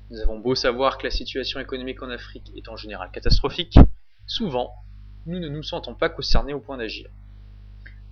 [0.09, 3.77] Nous avons beau savoir que la situation économique en Afrique est en général catastrophique,
[4.25, 4.73] souvent,
[5.25, 7.09] nous ne nous sentons pas concernés au point d'agir.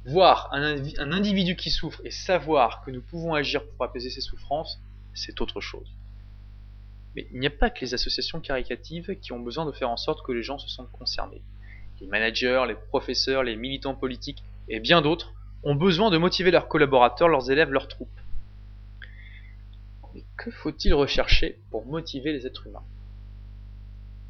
[0.06, 4.80] Voir un, individu qui souffre et savoir que nous pouvons agir pour apaiser ses souffrances,
[5.14, 5.92] c'est autre chose.
[7.16, 9.98] Mais il n'y a pas que les associations caricatives qui ont besoin de faire en
[9.98, 11.42] sorte que les gens se sentent concernés.
[12.00, 15.34] Les managers, les professeurs, les militants politiques et bien d'autres
[15.64, 18.20] ont besoin de motiver leurs collaborateurs, leurs élèves, leurs troupes.
[20.14, 22.86] Mais que faut-il rechercher pour motiver les êtres humains?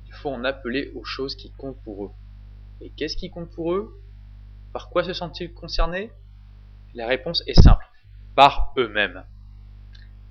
[0.07, 2.11] Il faut en appeler aux choses qui comptent pour eux.
[2.81, 4.01] Et qu'est-ce qui compte pour eux?
[4.73, 6.11] Par quoi se sentent-ils concernés?
[6.93, 7.85] La réponse est simple.
[8.35, 9.23] Par eux-mêmes.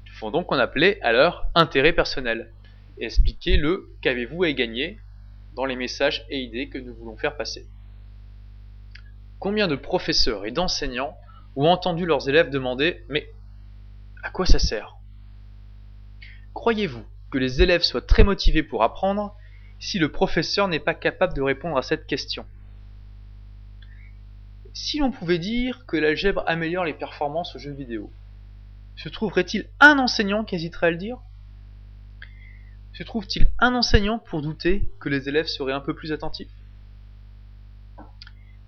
[0.04, 2.52] Il faut donc en appeler à leur intérêt personnel
[2.98, 4.98] et expliquer le qu'avez-vous à y gagner?
[5.56, 7.66] Dans les messages et idées que nous voulons faire passer.
[9.38, 11.16] Combien de professeurs et d'enseignants
[11.56, 13.30] ont entendu leurs élèves demander Mais
[14.22, 14.96] à quoi ça sert?
[16.54, 19.34] Croyez-vous que les élèves soient très motivés pour apprendre
[19.78, 22.46] si le professeur n'est pas capable de répondre à cette question?
[24.74, 28.12] Si l'on pouvait dire que l'algèbre améliore les performances aux jeux vidéo,
[28.94, 31.18] se trouverait-il un enseignant qui hésiterait à le dire?
[32.96, 36.50] Se trouve-t-il un enseignant pour douter que les élèves seraient un peu plus attentifs?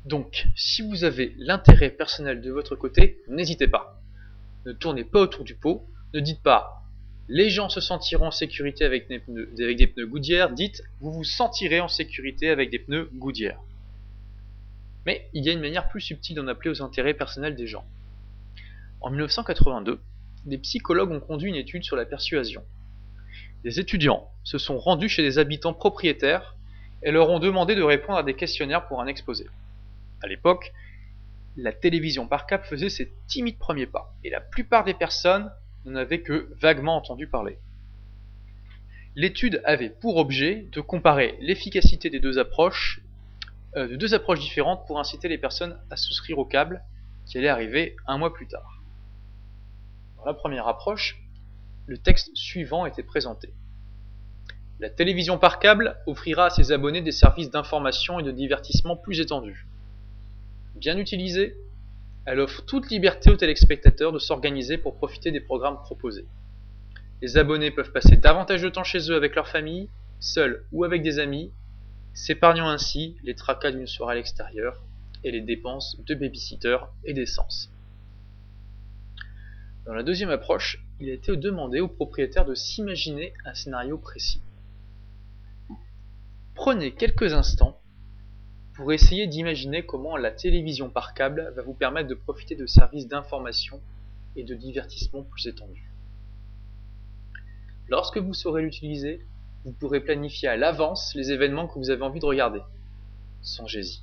[0.05, 4.01] Donc, si vous avez l'intérêt personnel de votre côté, n'hésitez pas.
[4.67, 6.79] Ne tournez pas autour du pot, ne dites pas
[7.29, 11.89] les gens se sentiront en sécurité avec des pneus, avec dites vous vous sentirez en
[11.89, 13.63] sécurité avec des pneus Goodyear.
[15.05, 17.85] Mais il y a une manière plus subtile d'en appeler aux intérêts personnels des gens.
[19.01, 20.01] En 1982,
[20.47, 22.65] des psychologues ont conduit une étude sur la persuasion.
[23.65, 26.57] Des étudiants se sont rendus chez des habitants propriétaires
[27.03, 29.47] et leur ont demandé de répondre à des questionnaires pour un exposé.
[30.23, 30.73] À l'époque,
[31.57, 35.51] la télévision par câble faisait ses timides premiers pas, et la plupart des personnes
[35.85, 37.59] n'en avaient que vaguement entendu parler.
[39.17, 43.01] L'étude avait pour objet de comparer l'efficacité des deux approches,
[43.77, 46.85] euh, de deux approches différentes pour inciter les personnes à souscrire au câble
[47.27, 48.81] qui allait arriver un mois plus tard.
[50.17, 51.21] Dans la première approche,
[51.89, 53.55] le texte suivant était présenté.
[54.79, 59.21] La télévision par câble offrira à ses abonnés des services d'information et de divertissement plus
[59.21, 59.67] étendus.
[60.77, 61.57] Bien utilisée,
[62.27, 66.27] elle offre toute liberté aux téléspectateurs de s'organiser pour profiter des programmes proposés.
[67.23, 69.89] Les abonnés peuvent passer davantage de temps chez eux avec leur famille,
[70.21, 71.51] seuls ou avec des amis,
[72.13, 74.83] s'épargnant ainsi les tracas d'une soirée à l'extérieur
[75.25, 77.73] et les dépenses de babysitter et d'essence.
[79.87, 84.43] Dans la deuxième approche, il a été demandé aux propriétaires de s'imaginer un scénario précis.
[86.55, 87.81] Prenez quelques instants
[88.75, 93.07] pour essayer d'imaginer comment la télévision par câble va vous permettre de profiter de services
[93.07, 93.81] d'information
[94.37, 95.91] et de divertissement plus étendus.
[97.89, 99.27] Lorsque vous saurez l'utiliser,
[99.65, 102.61] vous pourrez planifier à l'avance les événements que vous avez envie de regarder.
[103.43, 104.03] Songez-y.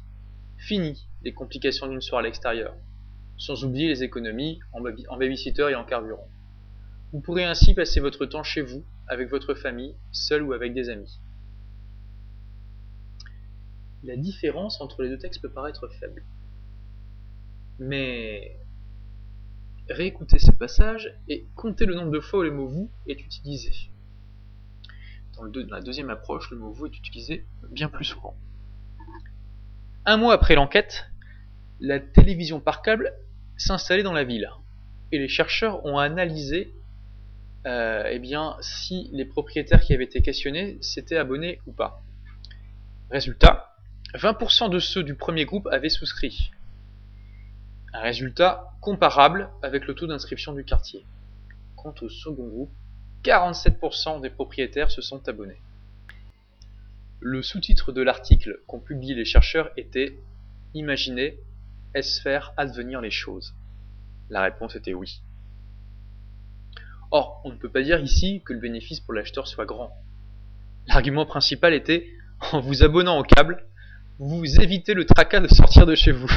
[0.57, 2.75] Fini les complications d'une soirée à l'extérieur,
[3.37, 6.27] sans oublier les économies en, babysitter et en carburant.
[7.15, 10.89] Vous pourrez ainsi passer votre temps chez vous, avec votre famille, seul ou avec des
[10.89, 11.17] amis
[14.05, 16.23] la différence entre les deux textes peut paraître faible.
[17.79, 18.57] Mais
[19.89, 23.71] réécoutez ces passages et comptez le nombre de fois où le mot vous est utilisé.
[25.35, 28.35] Dans, la deuxième approche, le mot vous est utilisé bien plus souvent.
[30.05, 31.07] Un mois après l'enquête,
[31.79, 33.13] la télévision par câble
[33.57, 34.49] s'installait dans la ville
[35.11, 36.73] et les chercheurs ont analysé
[37.65, 42.03] euh, eh bien, si les propriétaires qui avaient été questionnés s'étaient abonnés ou pas.
[43.09, 43.75] Résultat,
[44.13, 46.51] 20% de ceux du premier groupe avaient souscrit.
[47.93, 51.05] Un résultat comparable avec le taux d'inscription du quartier.
[51.75, 52.71] Quant au second groupe,
[53.23, 55.59] 47% des propriétaires se sont abonnés.
[57.19, 60.15] Le sous-titre de l'article qu'ont publié les chercheurs était
[60.75, 61.39] Imaginez,
[61.93, 63.55] est-ce faire advenir les choses?
[64.29, 65.21] La réponse était oui.
[67.17, 69.89] Or, on ne peut pas dire ici que le bénéfice pour l'acheteur soit grand.
[70.85, 72.09] L'argument principal était
[72.51, 73.65] en vous abonnant au câble,
[74.19, 76.29] vous évitez le tracas de sortir de chez vous.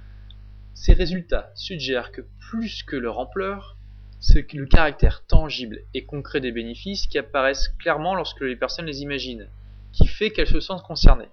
[0.74, 2.20] Ces résultats suggèrent que
[2.50, 3.78] plus que leur ampleur,
[4.20, 9.00] c'est le caractère tangible et concret des bénéfices qui apparaissent clairement lorsque les personnes les
[9.00, 9.48] imaginent,
[9.92, 11.30] qui fait qu'elles se sentent concernées.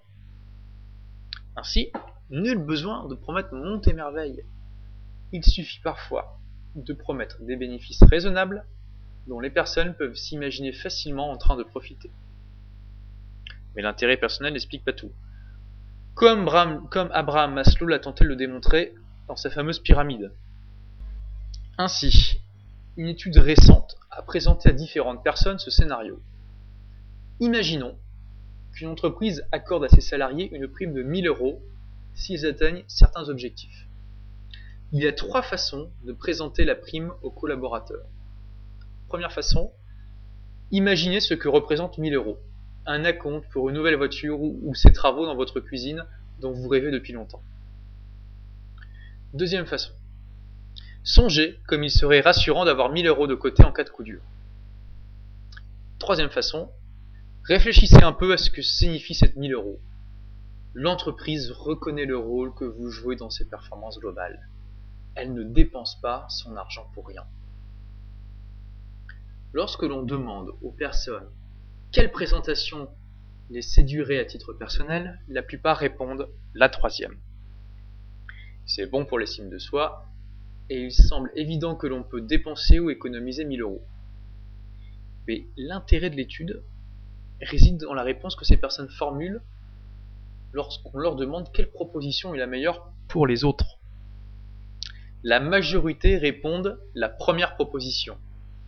[1.57, 1.91] Ainsi,
[2.29, 4.45] nul besoin de promettre monte et merveille.
[5.33, 6.39] Il suffit parfois
[6.75, 8.65] de promettre des bénéfices raisonnables
[9.27, 12.11] dont les personnes peuvent s'imaginer facilement en train de profiter.
[13.75, 15.11] Mais l'intérêt personnel n'explique pas tout.
[16.15, 16.47] Comme,
[17.11, 18.93] Abraham Maslow l'a tenté de le démontrer
[19.27, 20.31] dans sa fameuse pyramide.
[21.77, 22.39] Ainsi,
[22.97, 26.21] une étude récente a présenté à différentes personnes ce scénario.
[27.39, 27.97] Imaginons
[28.73, 31.61] qu'une entreprise accorde à ses salariés une prime de 1000 euros
[32.13, 33.87] s'ils atteignent certains objectifs.
[34.95, 38.05] Il y a trois façons de présenter la prime aux collaborateurs.
[39.07, 39.71] Première façon,
[40.69, 42.37] imaginez ce que représente 1000 euros.
[42.85, 46.05] Un acompte pour une nouvelle voiture ou, ces travaux dans votre cuisine
[46.39, 47.41] dont vous rêvez depuis longtemps.
[49.33, 49.93] Deuxième façon,
[51.03, 54.21] songez comme il serait rassurant d'avoir 1000 euros de côté en cas de coup dur.
[55.97, 56.69] Troisième façon,
[57.45, 59.79] réfléchissez un peu à ce que signifie cette 1000 euros.
[60.75, 64.47] L'entreprise reconnaît le rôle que vous jouez dans ses performances globales.
[65.15, 67.25] Elle ne dépense pas son argent pour rien.
[69.53, 71.29] Lorsque l'on demande aux personnes
[71.93, 72.89] quelle présentation
[73.51, 77.19] les séduirait à titre personnel, la plupart répondent la troisième.
[78.65, 80.07] C'est bon pour l'estime de soi,
[80.69, 83.83] et il semble évident que l'on peut dépenser ou économiser 1000 euros.
[85.27, 86.63] Mais l'intérêt de l'étude
[87.41, 89.41] réside dans la réponse que ces personnes formulent
[90.51, 93.79] lorsqu'on leur demande quelle proposition est la meilleure pour les autres.
[95.25, 98.17] La majorité répondent la première proposition,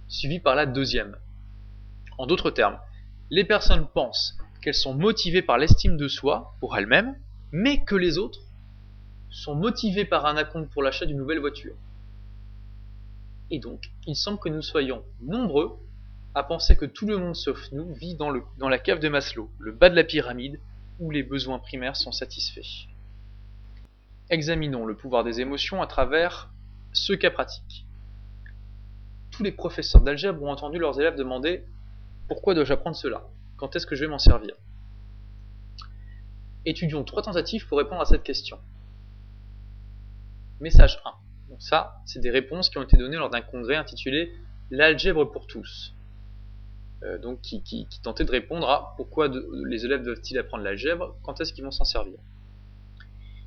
[0.07, 1.17] suivie par la deuxième.
[2.17, 2.79] En d'autres termes,
[3.29, 7.19] les personnes pensent qu'elles sont motivées par l'estime de soi pour elles-mêmes,
[7.51, 8.39] mais que les autres
[9.29, 11.75] sont motivés par un acompte pour l'achat d'une nouvelle voiture.
[13.51, 15.77] Et donc, il semble que nous soyons nombreux
[16.35, 19.73] à penser que tout le monde sauf nous vit dans la cave de Maslow, le
[19.73, 20.61] bas de la pyramide,
[20.99, 22.87] où les besoins primaires sont satisfaits.
[24.30, 26.49] Examinons le pouvoir des émotions à travers
[26.93, 27.86] ce cas pratique.
[29.30, 31.63] Tous les professeurs d'algèbre ont entendu leurs élèves demander
[32.28, 33.23] Pourquoi dois-je apprendre cela?
[33.57, 34.55] Quand est-ce que je vais m'en servir?
[36.65, 38.57] Étudions trois tentatives pour répondre à cette question.
[40.59, 41.11] Message 1.
[41.49, 44.34] Donc ça, c'est des réponses qui ont été données lors d'un congrès intitulé
[44.71, 45.93] L'algèbre pour tous.
[47.03, 51.39] Euh, donc qui, qui, tentait de répondre à pourquoi les élèves doivent-ils apprendre l'algèbre, quand
[51.39, 52.17] est-ce qu'ils vont s'en servir?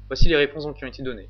[0.09, 1.29] Voici les réponses qui ont été données.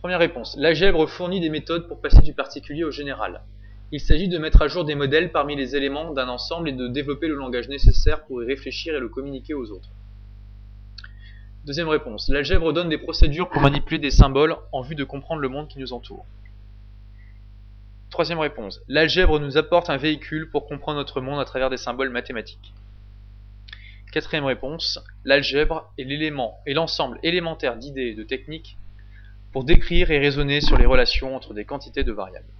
[0.00, 0.56] Première réponse.
[0.58, 3.42] L'algèbre fournit des méthodes pour passer du particulier au général.
[3.90, 6.86] Il s'agit de mettre à jour des modèles parmi les éléments d'un ensemble et de
[6.86, 9.88] développer le langage nécessaire pour y réfléchir et le communiquer aux autres.
[11.64, 12.28] Deuxième réponse.
[12.28, 15.78] L'algèbre donne des procédures pour manipuler des symboles en vue de comprendre le monde qui
[15.78, 16.26] nous entoure.
[18.10, 18.80] Troisième réponse.
[18.88, 22.72] L'algèbre nous apporte un véhicule pour comprendre notre monde à travers des symboles mathématiques.
[24.12, 24.98] Quatrième réponse.
[25.24, 28.78] L'algèbre est l'élément et l'ensemble élémentaire d'idées et de techniques
[29.52, 32.52] pour décrire et raisonner sur les relations entre des quantités de variables.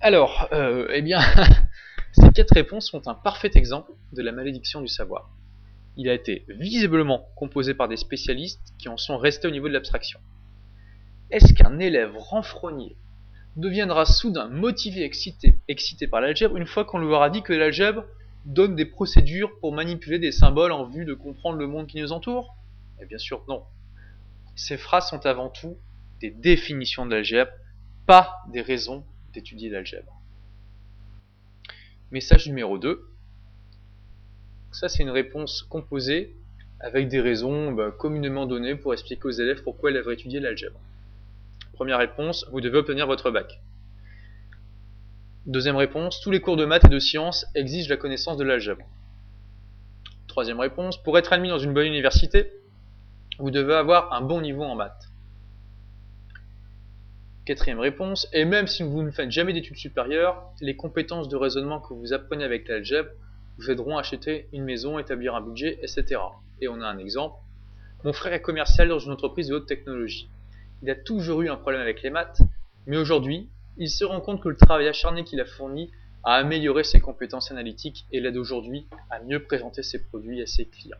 [0.00, 1.20] Alors, euh, eh bien,
[2.12, 5.30] ces quatre réponses sont un parfait exemple de la malédiction du savoir.
[5.96, 9.72] Il a été visiblement composé par des spécialistes qui en sont restés au niveau de
[9.72, 10.20] l'abstraction.
[11.30, 12.96] Est-ce qu'un élève renfrogné
[13.56, 18.04] deviendra soudain motivé, excité, excité par l'algèbre une fois qu'on lui aura dit que l'algèbre
[18.48, 22.12] donne des procédures pour manipuler des symboles en vue de comprendre le monde qui nous
[22.12, 22.56] entoure
[23.00, 23.64] eh bien sûr non.
[24.56, 25.76] Ces phrases sont avant tout
[26.20, 27.52] des définitions de l'algèbre,
[28.06, 30.12] pas des raisons d'étudier l'algèbre.
[32.10, 33.08] Message numéro 2.
[34.72, 36.36] Ça c'est une réponse composée
[36.80, 40.80] avec des raisons bah, communément données pour expliquer aux élèves pourquoi ils devraient étudier l'algèbre.
[41.74, 43.60] Première réponse, vous devez obtenir votre bac.
[45.48, 48.84] Deuxième réponse, tous les cours de maths et de sciences exigent la connaissance de l'algèbre.
[50.26, 52.52] Troisième réponse, pour être admis dans une bonne université,
[53.38, 55.08] vous devez avoir un bon niveau en maths.
[57.46, 61.80] Quatrième réponse, et même si vous ne faites jamais d'études supérieures, les compétences de raisonnement
[61.80, 63.08] que vous apprenez avec l'algèbre
[63.56, 66.20] vous aideront à acheter une maison, établir un budget, etc.
[66.60, 67.36] Et on a un exemple.
[68.04, 70.28] Mon frère est commercial dans une entreprise de haute technologie.
[70.82, 72.42] Il a toujours eu un problème avec les maths,
[72.86, 75.90] mais aujourd'hui, il se rend compte que le travail acharné qu'il a fourni
[76.24, 80.66] a amélioré ses compétences analytiques et l'aide aujourd'hui à mieux présenter ses produits à ses
[80.66, 80.98] clients.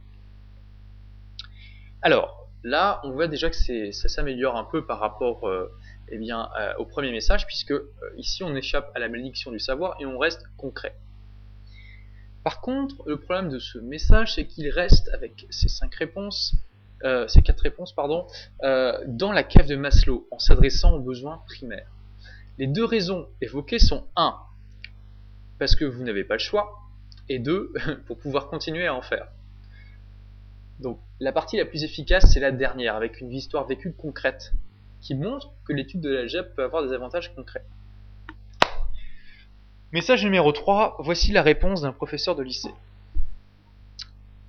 [2.03, 3.57] Alors, là, on voit déjà que
[3.93, 5.69] ça s'améliore un peu par rapport euh,
[6.09, 9.97] eh euh, au premier message, puisque euh, ici, on échappe à la malédiction du savoir
[10.01, 10.95] et on reste concret.
[12.45, 16.55] Par contre, le problème de ce message, c'est qu'il reste, avec ces cinq réponses,
[17.29, 18.27] ces quatre réponses, pardon,
[18.63, 21.91] dans la cave de Maslow, en s'adressant aux besoins primaires.
[22.59, 24.35] Les deux raisons évoquées sont 1.
[25.61, 26.89] Parce que vous n'avez pas le choix,
[27.29, 27.73] et 2.
[28.07, 29.29] Pour pouvoir continuer à en faire.
[30.81, 34.53] Donc la partie la plus efficace, c'est la dernière, avec une histoire vécue concrète,
[35.01, 37.65] qui montre que l'étude de l'algèbre peut avoir des avantages concrets.
[39.93, 42.75] Message numéro 3, voici la réponse d'un professeur de lycée.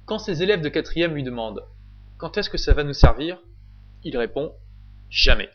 [0.05, 1.63] Quand ses élèves de quatrième lui demandent
[2.17, 3.39] Quand est-ce que ça va nous servir?
[4.03, 4.53] Il répond
[5.09, 5.49] Jamais.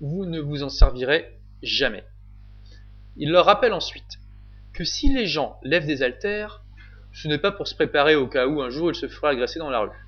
[0.00, 2.04] Vous ne vous en servirez jamais.
[3.16, 4.18] Il leur rappelle ensuite
[4.72, 6.62] que si les gens lèvent des haltères,
[7.12, 9.58] ce n'est pas pour se préparer au cas où un jour il se fera agresser
[9.58, 10.06] dans la rue.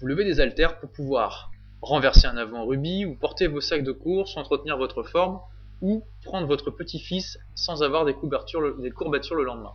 [0.00, 1.50] Vous levez des haltères pour pouvoir
[1.80, 5.40] renverser un avant rubis ou porter vos sacs de course, entretenir votre forme
[5.80, 9.74] ou prendre votre petit-fils sans avoir des, des courbatures le lendemain.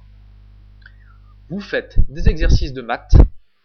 [1.50, 3.16] Vous faites des exercices de maths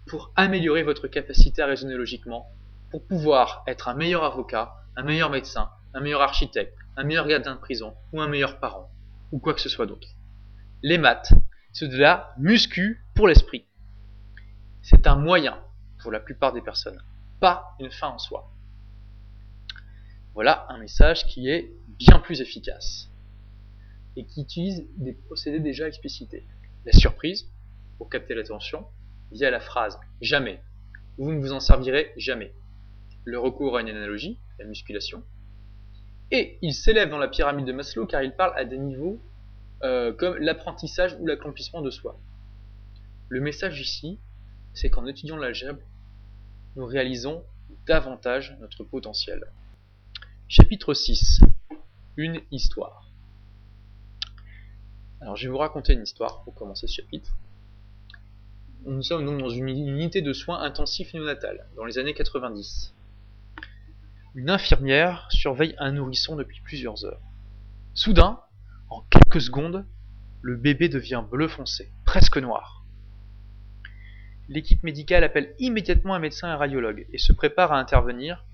[0.06, 2.48] pour améliorer votre capacité à raisonner logiquement,
[2.90, 7.54] pour pouvoir être un meilleur avocat, un meilleur médecin, un meilleur architecte, un meilleur gardien
[7.54, 8.90] de prison ou un meilleur parent,
[9.30, 10.08] ou quoi que ce soit d'autre.
[10.82, 11.32] Les maths,
[11.72, 13.66] c'est de la muscu pour l'esprit.
[14.82, 15.58] C'est un moyen
[16.00, 17.00] pour la plupart des personnes,
[17.40, 18.50] pas une fin en soi.
[20.34, 23.10] Voilà un message qui est bien plus efficace
[24.16, 26.46] et qui utilise des procédés déjà explicités.
[26.84, 27.50] La surprise,
[27.98, 28.86] pour capter l'attention,
[29.30, 30.60] via la phrase jamais.
[31.18, 32.54] Vous ne vous en servirez jamais.
[33.24, 35.22] Le recours à une analogie, la musculation.
[36.34, 39.20] Et il s'élève dans la pyramide de Maslow car il parle à des niveaux
[39.84, 42.18] euh, comme l'apprentissage ou l'accomplissement de soi.
[43.28, 44.18] Le message ici,
[44.72, 45.82] c'est qu'en étudiant l'algèbre,
[46.74, 47.44] nous réalisons
[47.86, 49.44] davantage notre potentiel.
[50.48, 51.40] Chapitre 6.
[52.16, 53.10] Une histoire.
[55.20, 57.36] Alors je vais vous raconter une histoire pour commencer ce chapitre.
[58.86, 62.94] Nous sommes donc dans une unité de soins intensifs néonatales, dans les années 90.
[64.34, 67.20] Une infirmière surveille un nourrisson depuis plusieurs heures.
[67.92, 68.40] Soudain,
[68.88, 69.84] en quelques secondes,
[70.40, 72.82] le bébé devient bleu foncé, presque noir.
[74.48, 78.46] L'équipe médicale appelle immédiatement un médecin et un radiologue et se prépare à intervenir,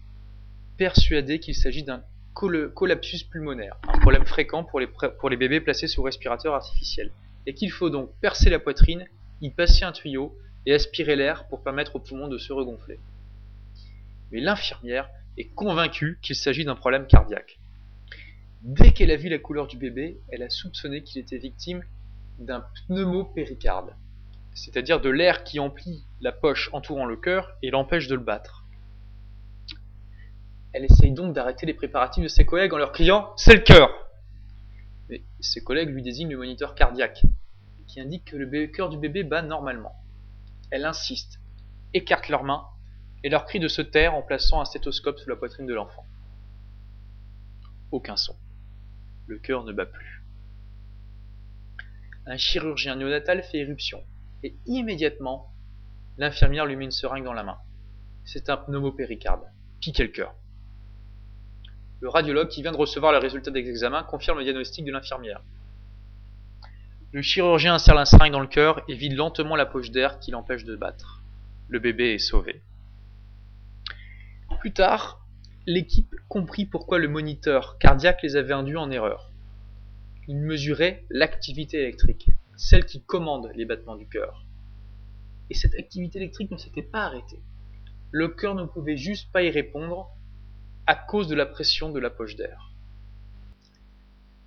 [0.78, 2.02] persuadé qu'il s'agit d'un
[2.34, 7.12] collapsus pulmonaire, un problème fréquent pour les, pour les bébés placés sous respirateur artificiel,
[7.46, 9.06] et qu'il faut donc percer la poitrine,
[9.40, 12.98] y passer un tuyau et aspirer l'air pour permettre aux poumons de se regonfler.
[14.32, 15.08] Mais l'infirmière
[15.38, 17.58] est convaincue qu'il s'agit d'un problème cardiaque.
[18.62, 21.84] Dès qu'elle a vu la couleur du bébé, elle a soupçonné qu'il était victime
[22.38, 23.94] d'un pneumopéricarde,
[24.54, 28.66] c'est-à-dire de l'air qui emplit la poche entourant le cœur et l'empêche de le battre.
[30.72, 33.90] Elle essaye donc d'arrêter les préparatifs de ses collègues en leur criant C'est le cœur
[35.08, 37.22] Mais ses collègues lui désignent le moniteur cardiaque,
[37.86, 39.94] qui indique que le cœur du bébé bat normalement.
[40.70, 41.40] Elle insiste,
[41.94, 42.66] écarte leurs mains
[43.24, 46.04] et leur crie de se taire en plaçant un stéthoscope sous la poitrine de l'enfant.
[47.90, 48.36] Aucun son
[49.28, 50.24] le cœur ne bat plus.
[52.26, 54.02] Un chirurgien néonatal fait éruption,
[54.42, 55.52] et immédiatement,
[56.16, 57.58] l'infirmière lui met une seringue dans la main.
[58.24, 59.44] C'est un pneumopéricarde.
[59.80, 60.34] Piquez le cœur.
[62.00, 65.42] Le radiologue qui vient de recevoir le résultat des examens confirme le diagnostic de l'infirmière.
[67.12, 70.30] Le chirurgien insère la seringue dans le cœur et vide lentement la poche d'air qui
[70.30, 71.22] l'empêche de battre.
[71.68, 72.62] Le bébé est sauvé.
[74.60, 75.24] Plus tard,
[75.66, 79.30] l'équipe comprit pourquoi le moniteur cardiaque les avait induits en erreur.
[80.26, 84.44] Il mesurait l'activité électrique, celle qui commande les battements du cœur.
[85.48, 87.40] Et cette activité électrique ne s'était pas arrêtée.
[88.10, 90.10] Le cœur ne pouvait juste pas y répondre
[90.86, 92.72] à cause de la pression de la poche d'air.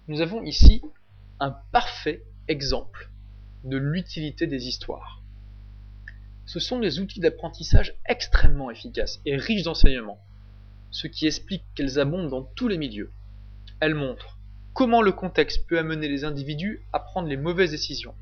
[0.10, 0.82] Nous avons ici
[1.40, 3.10] un parfait exemple
[3.64, 5.21] de l'utilité des histoires.
[6.46, 10.22] Ce sont des outils d'apprentissage extrêmement efficaces et riches d'enseignements
[10.92, 13.12] ce qui explique qu'elles abondent dans tous les milieux.
[13.80, 14.38] Elles montrent
[14.74, 18.14] comment le contexte peut amener les individus à prendre les mauvaises décisions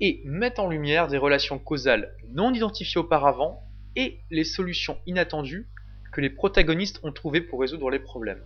[0.00, 3.62] et mettent en lumière des relations causales non identifiées auparavant
[3.96, 5.68] et les solutions inattendues
[6.12, 8.42] que les protagonistes ont trouvées pour résoudre les problèmes.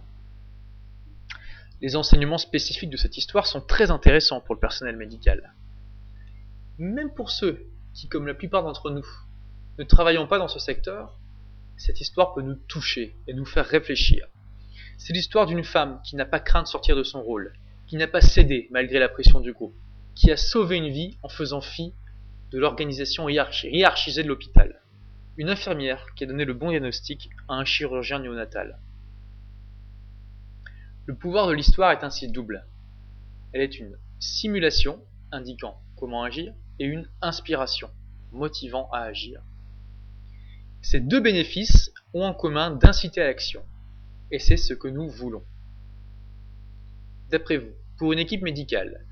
[1.82, 5.54] Les enseignements spécifiques de cette histoire sont très intéressants pour le personnel médical.
[6.78, 9.06] Même pour ceux qui, comme la plupart d'entre nous,
[9.78, 11.18] ne travaillons pas dans ce secteur,
[11.76, 14.26] cette histoire peut nous toucher et nous faire réfléchir.
[14.98, 17.54] C'est l'histoire d'une femme qui n'a pas craint de sortir de son rôle,
[17.86, 19.74] qui n'a pas cédé malgré la pression du groupe,
[20.14, 21.94] qui a sauvé une vie en faisant fi
[22.50, 24.82] de l'organisation hiérarchisée de l'hôpital.
[25.38, 28.78] Une infirmière qui a donné le bon diagnostic à un chirurgien néonatal.
[31.06, 32.66] Le pouvoir de l'histoire est ainsi double.
[33.52, 37.90] Elle est une simulation indiquant comment agir et une inspiration
[38.32, 39.40] motivant à agir.
[40.82, 43.62] Ces deux bénéfices ont en commun d'inciter à l'action.
[44.32, 45.44] Et c'est ce que nous voulons.
[47.30, 49.06] D'après vous, pour une équipe médicale,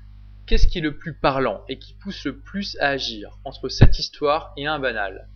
[0.45, 3.99] qu'est-ce qui est le plus parlant et qui pousse le plus à agir entre cette
[3.99, 5.27] histoire et un banal?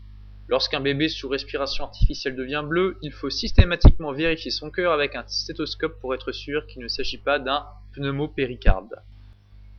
[0.47, 5.23] Lorsqu'un bébé sous respiration artificielle devient bleu, il faut systématiquement vérifier son cœur avec un
[5.27, 9.01] stéthoscope pour être sûr qu'il ne s'agit pas d'un pneumopéricarde.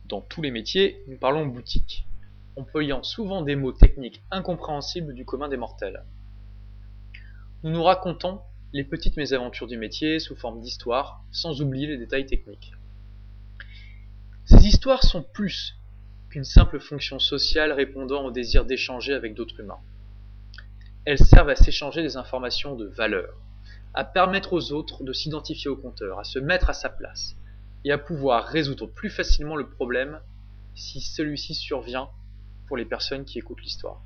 [0.05, 2.05] Dans tous les métiers, nous parlons boutique,
[2.57, 6.03] employant souvent des mots techniques incompréhensibles du commun des mortels.
[7.63, 8.41] Nous nous racontons
[8.73, 12.73] les petites mésaventures du métier sous forme d'histoire, sans oublier les détails techniques.
[14.45, 15.75] Ces histoires sont plus
[16.29, 19.79] qu'une simple fonction sociale répondant au désir d'échanger avec d'autres humains.
[21.05, 23.33] Elles servent à s'échanger des informations de valeur,
[23.93, 27.35] à permettre aux autres de s'identifier au compteur, à se mettre à sa place,
[27.85, 30.19] et à pouvoir résoudre plus facilement le problème
[30.75, 32.09] si celui-ci survient
[32.67, 34.01] pour les personnes qui écoutent l'histoire.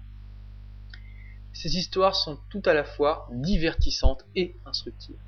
[1.54, 5.20] Ces histoires sont tout à la fois divertissantes et instructives.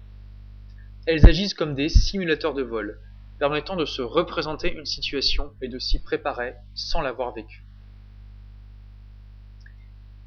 [1.06, 3.00] Elles agissent comme des simulateurs de vol,
[3.40, 7.66] permettant de se représenter une situation et de s'y préparer sans l'avoir vécue.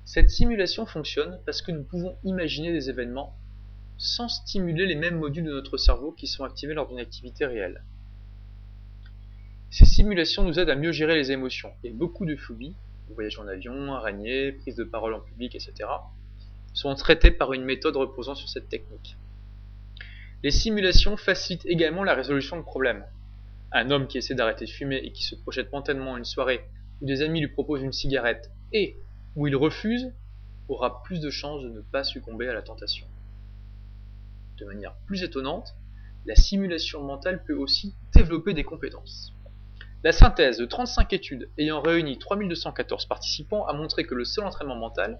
[0.05, 3.37] Cette simulation fonctionne parce que nous pouvons imaginer des événements
[3.97, 7.83] sans stimuler les mêmes modules de notre cerveau qui sont activés lors d'une activité réelle.
[9.71, 12.77] Ces simulations nous aident à mieux gérer les émotions et beaucoup de phobies,
[13.11, 15.89] voyage en avion, araignée, prise de parole en public, etc.,
[16.73, 19.17] sont traitées par une méthode reposant sur cette technique.
[20.43, 23.05] Les simulations facilitent également la résolution de problèmes.
[23.73, 26.65] Un homme qui essaie d'arrêter de fumer et qui se projette mentalement une soirée
[27.01, 28.99] où des amis lui proposent une cigarette et
[29.37, 30.13] où il refuse,
[30.69, 33.07] aura plus de chances de ne pas succomber à la tentation.
[34.59, 35.75] De manière plus étonnante,
[36.27, 39.34] la simulation mentale peut aussi développer des compétences.
[40.05, 44.77] La synthèse de 35 études ayant réuni 3214 participants a montré que le seul entraînement
[44.77, 45.19] mental,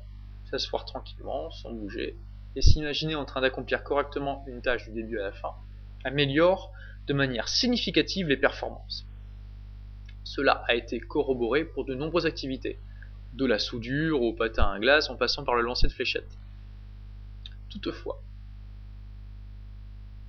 [0.51, 2.19] s'asseoir tranquillement, sans bouger,
[2.55, 5.55] et s'imaginer en train d'accomplir correctement une tâche du début à la fin,
[6.05, 6.71] améliore
[7.07, 9.07] de manière significative les performances.
[10.23, 12.79] Cela a été corroboré pour de nombreuses activités,
[13.33, 16.39] de la soudure au patin à glace en passant par le lancer de fléchettes.
[17.71, 18.21] Toutefois,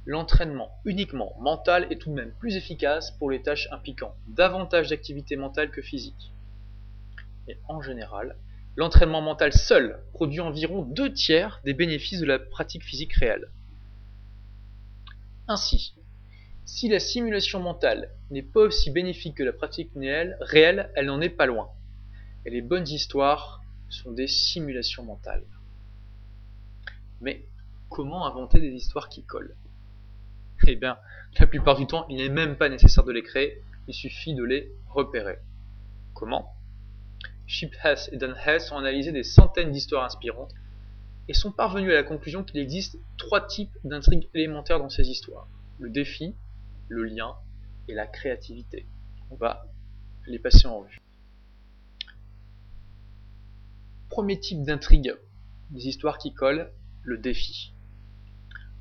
[0.06, 5.36] l'entraînement uniquement mental est tout de même plus efficace pour les tâches impliquant davantage d'activité
[5.36, 6.32] mentale que physique.
[7.48, 8.38] Et en général,
[8.76, 13.50] l'entraînement mental seul produit environ deux tiers des bénéfices de la pratique physique réelle.
[15.48, 15.96] Ainsi,
[16.66, 21.30] si la simulation mentale n'est pas aussi bénéfique que la pratique réelle, elle n'en est
[21.30, 21.70] pas loin
[22.46, 25.46] et les bonnes histoires sont des simulations mentales.
[27.22, 27.46] Mais
[27.90, 29.56] comment inventer des histoires qui collent?
[30.68, 30.98] Eh bien,
[31.40, 34.44] la plupart du temps, il n'est même pas nécessaire de les créer, il suffit de
[34.44, 35.38] les repérer.
[36.14, 36.54] Comment?
[37.48, 40.54] Chip Hess et Dan Hess ont analysé des centaines d'histoires inspirantes
[41.28, 45.48] et sont parvenus à la conclusion qu'il existe trois types d'intrigues élémentaires dans ces histoires.
[45.80, 46.36] Le défi,
[46.88, 47.36] le lien
[47.88, 48.88] et la créativité.
[49.30, 49.68] On va
[50.26, 51.02] les passer en revue.
[54.10, 55.14] Premier type d'intrigue
[55.72, 56.72] des histoires qui collent,
[57.04, 57.75] le défi.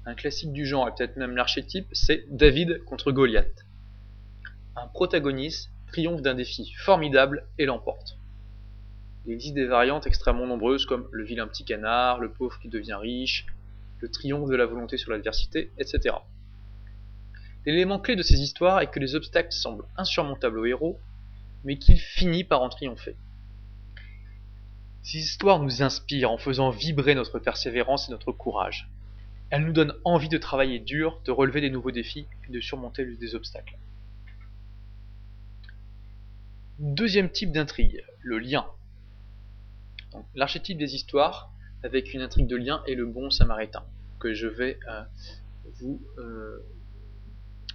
[0.07, 3.65] Un classique du genre, et peut-être même l'archétype, c'est David contre Goliath.
[4.77, 8.19] Un protagoniste triomphe d'un défi formidable et l'emporte.
[9.25, 12.99] Il existe des variantes extrêmement nombreuses comme le vilain petit canard, le pauvre qui devient
[13.01, 13.47] riche,
[14.01, 16.17] le triomphe de la volonté sur l'adversité, etc.
[17.65, 21.01] L'élément clé de ces histoires est que les obstacles semblent insurmontables au héros,
[21.65, 23.17] mais qu'il finit par en triompher.
[25.03, 28.91] Ces histoires nous inspirent en faisant vibrer notre persévérance et notre courage.
[29.51, 33.05] Elles nous donnent envie de travailler dur, de relever des nouveaux défis et de surmonter
[33.05, 33.77] des obstacles.
[36.79, 38.67] Deuxième type d'intrigue, le lien.
[40.35, 41.53] L'archétype des histoires
[41.85, 43.85] avec une intrigue de lien est le bon samaritain,
[44.19, 45.03] que je vais euh,
[45.81, 46.59] vous euh,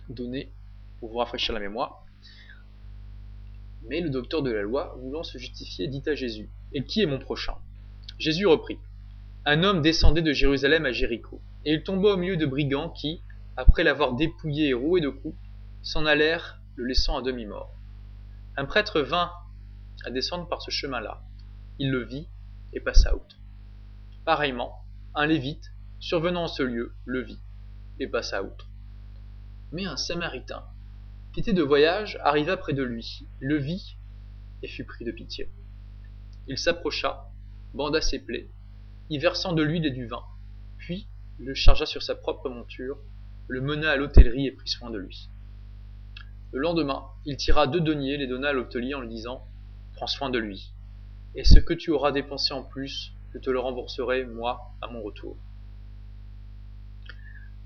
[0.09, 0.51] donner
[0.99, 2.05] pour vous rafraîchir la mémoire.
[3.88, 7.05] Mais le docteur de la loi, voulant se justifier, dit à Jésus Et qui est
[7.05, 7.55] mon prochain?
[8.17, 8.80] Jésus reprit
[9.45, 13.22] Un homme descendait de Jérusalem à Jéricho, et il tomba au milieu de brigands qui,
[13.57, 15.38] après l'avoir dépouillé et roué de coups,
[15.82, 17.74] s'en allèrent, le laissant à demi-mort.
[18.55, 19.32] Un prêtre vint
[20.05, 21.22] à descendre par ce chemin-là.
[21.78, 22.30] Il le vit
[22.74, 23.38] et passa outre.
[24.26, 24.86] Pareillement,
[25.16, 27.41] un lévite, survenant en ce lieu, le vit
[27.99, 28.70] et passa outre.
[29.72, 30.64] Mais un samaritain,
[31.34, 33.97] qui était de voyage, arriva près de lui, le vit
[34.64, 35.51] et fut pris de pitié.
[36.47, 37.30] Il s'approcha,
[37.74, 38.49] banda ses plaies,
[39.10, 40.24] y versant de l'huile et du vin,
[41.39, 42.97] le chargea sur sa propre monture,
[43.47, 45.29] le mena à l'hôtellerie et prit soin de lui.
[46.51, 49.47] Le lendemain, il tira deux deniers, les donna à l'hôtelier en lui disant
[49.93, 50.73] Prends soin de lui,
[51.35, 55.01] et ce que tu auras dépensé en plus, je te le rembourserai, moi, à mon
[55.01, 55.37] retour.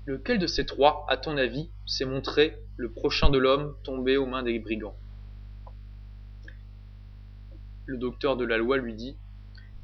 [0.06, 4.26] Lequel de ces trois, à ton avis, s'est montré le prochain de l'homme tombé aux
[4.26, 4.96] mains des brigands?
[7.86, 9.16] Le docteur de la loi lui dit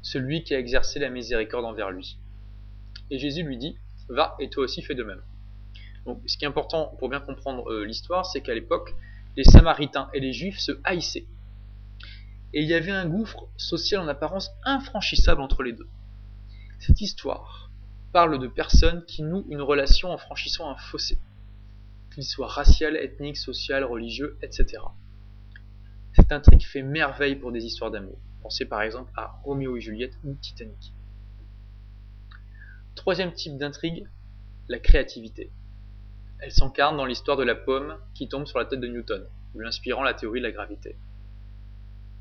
[0.01, 2.19] Celui qui a exercé la miséricorde envers lui.
[3.11, 3.77] Et Jésus lui dit
[4.09, 5.21] Va et toi aussi fais de même.
[6.25, 8.95] Ce qui est important pour bien comprendre euh, l'histoire, c'est qu'à l'époque,
[9.37, 11.27] les Samaritains et les Juifs se haïssaient.
[12.53, 15.87] Et il y avait un gouffre social en apparence infranchissable entre les deux.
[16.79, 17.69] Cette histoire
[18.11, 21.19] parle de personnes qui nouent une relation en franchissant un fossé,
[22.13, 24.83] qu'il soit racial, ethnique, social, religieux, etc.
[26.13, 28.17] Cette intrigue fait merveille pour des histoires d'amour.
[28.41, 30.93] Pensez par exemple à Roméo et Juliette ou Titanic.
[33.01, 34.07] Troisième type d'intrigue,
[34.69, 35.49] la créativité.
[36.37, 39.25] Elle s'incarne dans l'histoire de la pomme qui tombe sur la tête de Newton,
[39.55, 40.95] lui inspirant la théorie de la gravité.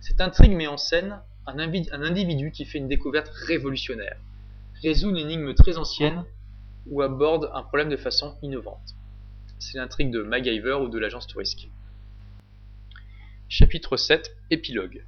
[0.01, 4.17] Cette intrigue met en scène un, individu qui fait une découverte révolutionnaire,
[4.83, 6.25] résout une énigme très ancienne
[6.87, 8.95] ou aborde un problème de façon innovante.
[9.59, 11.71] C'est l'intrigue de MacGyver ou de l'agence touristique.
[13.51, 15.05] Chapitre 7 Épilogue.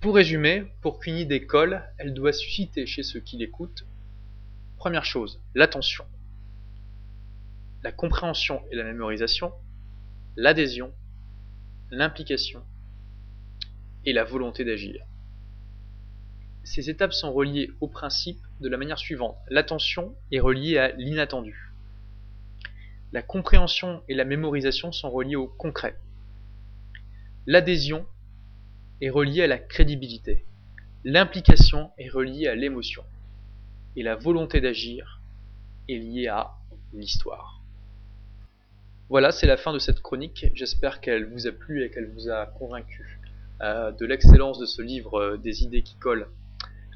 [0.00, 3.84] pour résumer, pour qu'une idée colle, elle doit susciter chez ceux qui l'écoutent,
[4.82, 6.04] première chose, l'attention,
[7.84, 9.52] la compréhension et la mémorisation,
[10.34, 10.92] l'adhésion,
[11.92, 12.64] l'implication
[14.04, 15.04] et la volonté d'agir.
[16.64, 19.38] Ces étapes sont reliées au principe de la manière suivante.
[19.50, 21.72] L'attention est reliée à l'inattendu.
[23.12, 25.96] La compréhension et la mémorisation sont reliées au concret.
[27.46, 28.04] L'adhésion
[29.00, 30.44] est reliée à la crédibilité.
[31.04, 33.04] L'implication est reliée à l'émotion.
[33.96, 35.20] Et la volonté d'agir
[35.88, 36.52] est liée à
[36.92, 37.62] l'histoire.
[39.08, 40.46] Voilà, c'est la fin de cette chronique.
[40.54, 43.20] J'espère qu'elle vous a plu et qu'elle vous a convaincu
[43.60, 46.26] euh, de l'excellence de ce livre euh, des idées qui collent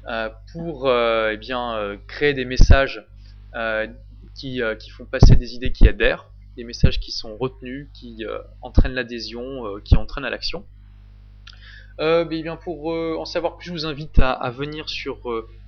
[0.09, 1.39] euh, pour eh
[2.07, 3.05] créer des messages
[4.33, 8.23] qui, qui, font passer des idées qui adhèrent, des messages qui sont retenus, qui
[8.61, 10.65] entraînent l'adhésion, qui entraînent à l'action.
[11.99, 15.19] Euh, bien pour en savoir plus, je vous invite à, à venir sur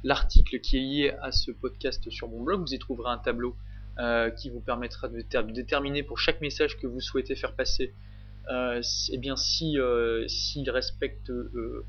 [0.03, 2.61] l'article qui est lié à ce podcast sur mon blog.
[2.61, 3.55] Vous y trouverez un tableau
[4.37, 5.21] qui vous permettra de,
[5.51, 7.93] déterminer pour chaque message que vous souhaitez faire passer
[8.49, 11.85] euh, eh bien si euh, s'il respecte euh,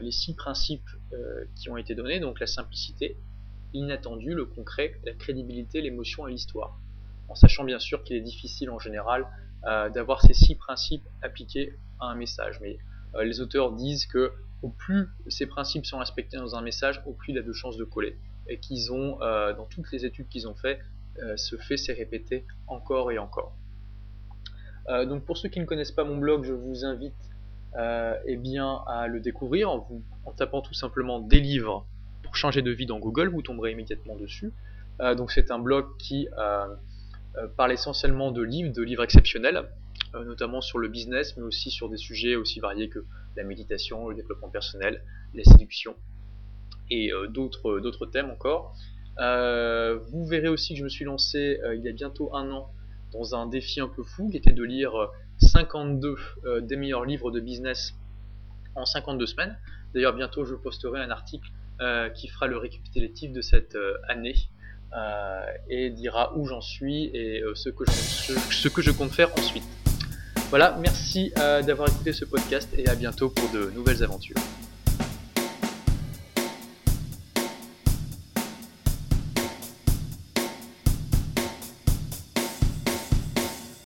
[0.00, 0.88] les six principes
[1.54, 3.16] qui ont été donnés, donc la simplicité,
[3.74, 6.80] l'inattendu, le concret, la crédibilité, l'émotion et l'histoire.
[7.28, 9.26] En sachant bien sûr qu'il est difficile en général
[9.92, 12.58] d'avoir ces six principes appliqués à un message.
[12.62, 12.78] Mais
[13.24, 17.32] les auteurs disent que au plus ces principes sont respectés dans un message, au plus
[17.32, 18.18] il a de chances de coller.
[18.48, 20.80] Et qu'ils ont, dans toutes les études qu'ils ont fait,
[21.36, 23.56] ce fait s'est répété encore et encore.
[24.88, 27.14] Euh, donc pour ceux qui ne connaissent pas mon blog, je vous invite
[27.76, 29.88] euh, eh bien, à le découvrir en,
[30.24, 31.86] en tapant tout simplement des livres
[32.22, 34.52] pour changer de vie dans Google, vous tomberez immédiatement dessus.
[35.00, 36.28] Euh, donc c'est un blog qui
[37.56, 39.68] parle essentiellement de livres, de livres exceptionnels,
[40.14, 43.04] notamment sur le business, mais aussi sur des sujets aussi variés que
[43.36, 45.02] la méditation, le développement personnel,
[45.34, 45.94] la séduction
[46.90, 48.74] et d'autres thèmes encore.
[49.18, 52.70] vous verrez aussi que je me suis lancé il y a bientôt un an
[53.12, 57.04] dans un défi un peu fou qui était de lire 52 euh, euh, des meilleurs
[57.04, 57.94] livres de business
[58.74, 59.56] en 52 semaines.
[59.94, 61.48] D'ailleurs, bientôt je posterai un article
[61.80, 63.76] euh, qui fera le récapitulatif de cette
[64.08, 64.34] année
[65.68, 69.64] et dira où j'en suis et ce, que je compte faire ensuite.
[70.50, 74.36] Voilà, merci d'avoir écouté ce podcast et à bientôt pour de nouvelles aventures.